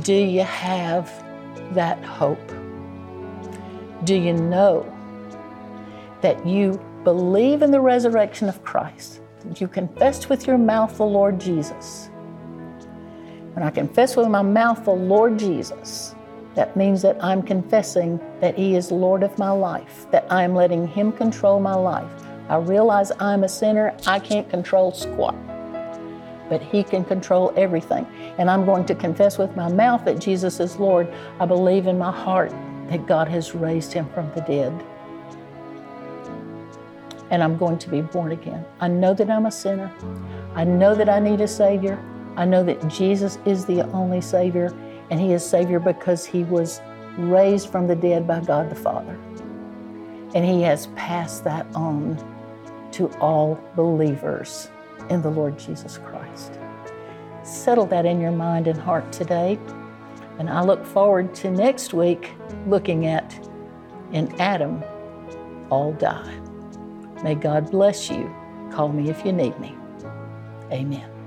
do 0.00 0.14
you 0.14 0.42
have 0.42 1.10
that 1.74 2.02
hope? 2.04 2.48
Do 4.04 4.14
you 4.14 4.32
know 4.32 4.86
that 6.22 6.46
you 6.46 6.80
believe 7.04 7.62
in 7.62 7.70
the 7.70 7.80
resurrection 7.80 8.48
of 8.48 8.62
Christ? 8.64 9.20
That 9.44 9.60
you 9.60 9.68
confess 9.68 10.28
with 10.28 10.46
your 10.46 10.58
mouth 10.58 10.96
the 10.96 11.04
Lord 11.04 11.40
Jesus? 11.40 12.10
When 13.54 13.62
I 13.62 13.70
confess 13.70 14.16
with 14.16 14.28
my 14.28 14.42
mouth 14.42 14.84
the 14.84 14.90
Lord 14.90 15.38
Jesus, 15.38 16.14
that 16.54 16.76
means 16.76 17.02
that 17.02 17.22
I'm 17.22 17.42
confessing 17.42 18.20
that 18.40 18.56
He 18.56 18.74
is 18.74 18.90
Lord 18.90 19.22
of 19.22 19.38
my 19.38 19.50
life, 19.50 20.06
that 20.10 20.30
I'm 20.30 20.54
letting 20.54 20.86
Him 20.86 21.12
control 21.12 21.60
my 21.60 21.74
life. 21.74 22.10
I 22.48 22.56
realize 22.56 23.12
I'm 23.18 23.44
a 23.44 23.48
sinner, 23.48 23.96
I 24.06 24.18
can't 24.18 24.48
control 24.48 24.92
squat, 24.92 25.36
but 26.48 26.60
He 26.60 26.82
can 26.82 27.04
control 27.04 27.52
everything. 27.56 28.06
And 28.38 28.50
I'm 28.50 28.64
going 28.64 28.84
to 28.86 28.94
confess 28.94 29.38
with 29.38 29.54
my 29.56 29.68
mouth 29.68 30.04
that 30.04 30.18
Jesus 30.18 30.60
is 30.60 30.76
Lord. 30.76 31.12
I 31.38 31.46
believe 31.46 31.86
in 31.86 31.98
my 31.98 32.12
heart 32.12 32.50
that 32.90 33.06
God 33.06 33.28
has 33.28 33.54
raised 33.54 33.92
him 33.92 34.08
from 34.12 34.30
the 34.34 34.40
dead. 34.40 34.72
And 37.30 37.42
I'm 37.42 37.56
going 37.56 37.78
to 37.78 37.88
be 37.88 38.02
born 38.02 38.32
again. 38.32 38.64
I 38.80 38.88
know 38.88 39.14
that 39.14 39.30
I'm 39.30 39.46
a 39.46 39.50
sinner. 39.50 39.92
I 40.54 40.64
know 40.64 40.94
that 40.94 41.08
I 41.08 41.20
need 41.20 41.40
a 41.40 41.48
Savior. 41.48 42.02
I 42.36 42.44
know 42.44 42.64
that 42.64 42.86
Jesus 42.88 43.38
is 43.44 43.64
the 43.64 43.82
only 43.90 44.20
Savior, 44.20 44.74
and 45.10 45.20
He 45.20 45.32
is 45.32 45.44
Savior 45.44 45.78
because 45.78 46.24
He 46.24 46.44
was 46.44 46.80
raised 47.18 47.70
from 47.70 47.86
the 47.86 47.96
dead 47.96 48.26
by 48.26 48.40
God 48.40 48.70
the 48.70 48.74
Father. 48.74 49.18
And 50.34 50.44
He 50.44 50.62
has 50.62 50.88
passed 50.88 51.44
that 51.44 51.66
on 51.74 52.16
to 52.92 53.08
all 53.18 53.62
believers 53.76 54.70
in 55.08 55.22
the 55.22 55.30
Lord 55.30 55.58
Jesus 55.58 55.98
Christ. 55.98 56.58
Settle 57.42 57.86
that 57.86 58.06
in 58.06 58.20
your 58.20 58.32
mind 58.32 58.66
and 58.66 58.78
heart 58.78 59.12
today. 59.12 59.58
And 60.38 60.48
I 60.48 60.62
look 60.62 60.84
forward 60.86 61.34
to 61.36 61.50
next 61.50 61.92
week 61.92 62.32
looking 62.66 63.06
at 63.06 63.38
in 64.12 64.32
Adam, 64.40 64.82
all 65.70 65.92
die. 65.92 66.40
May 67.22 67.34
God 67.34 67.70
bless 67.70 68.10
you. 68.10 68.34
Call 68.72 68.88
me 68.88 69.10
if 69.10 69.24
you 69.24 69.32
need 69.32 69.58
me. 69.60 69.76
Amen. 70.72 71.19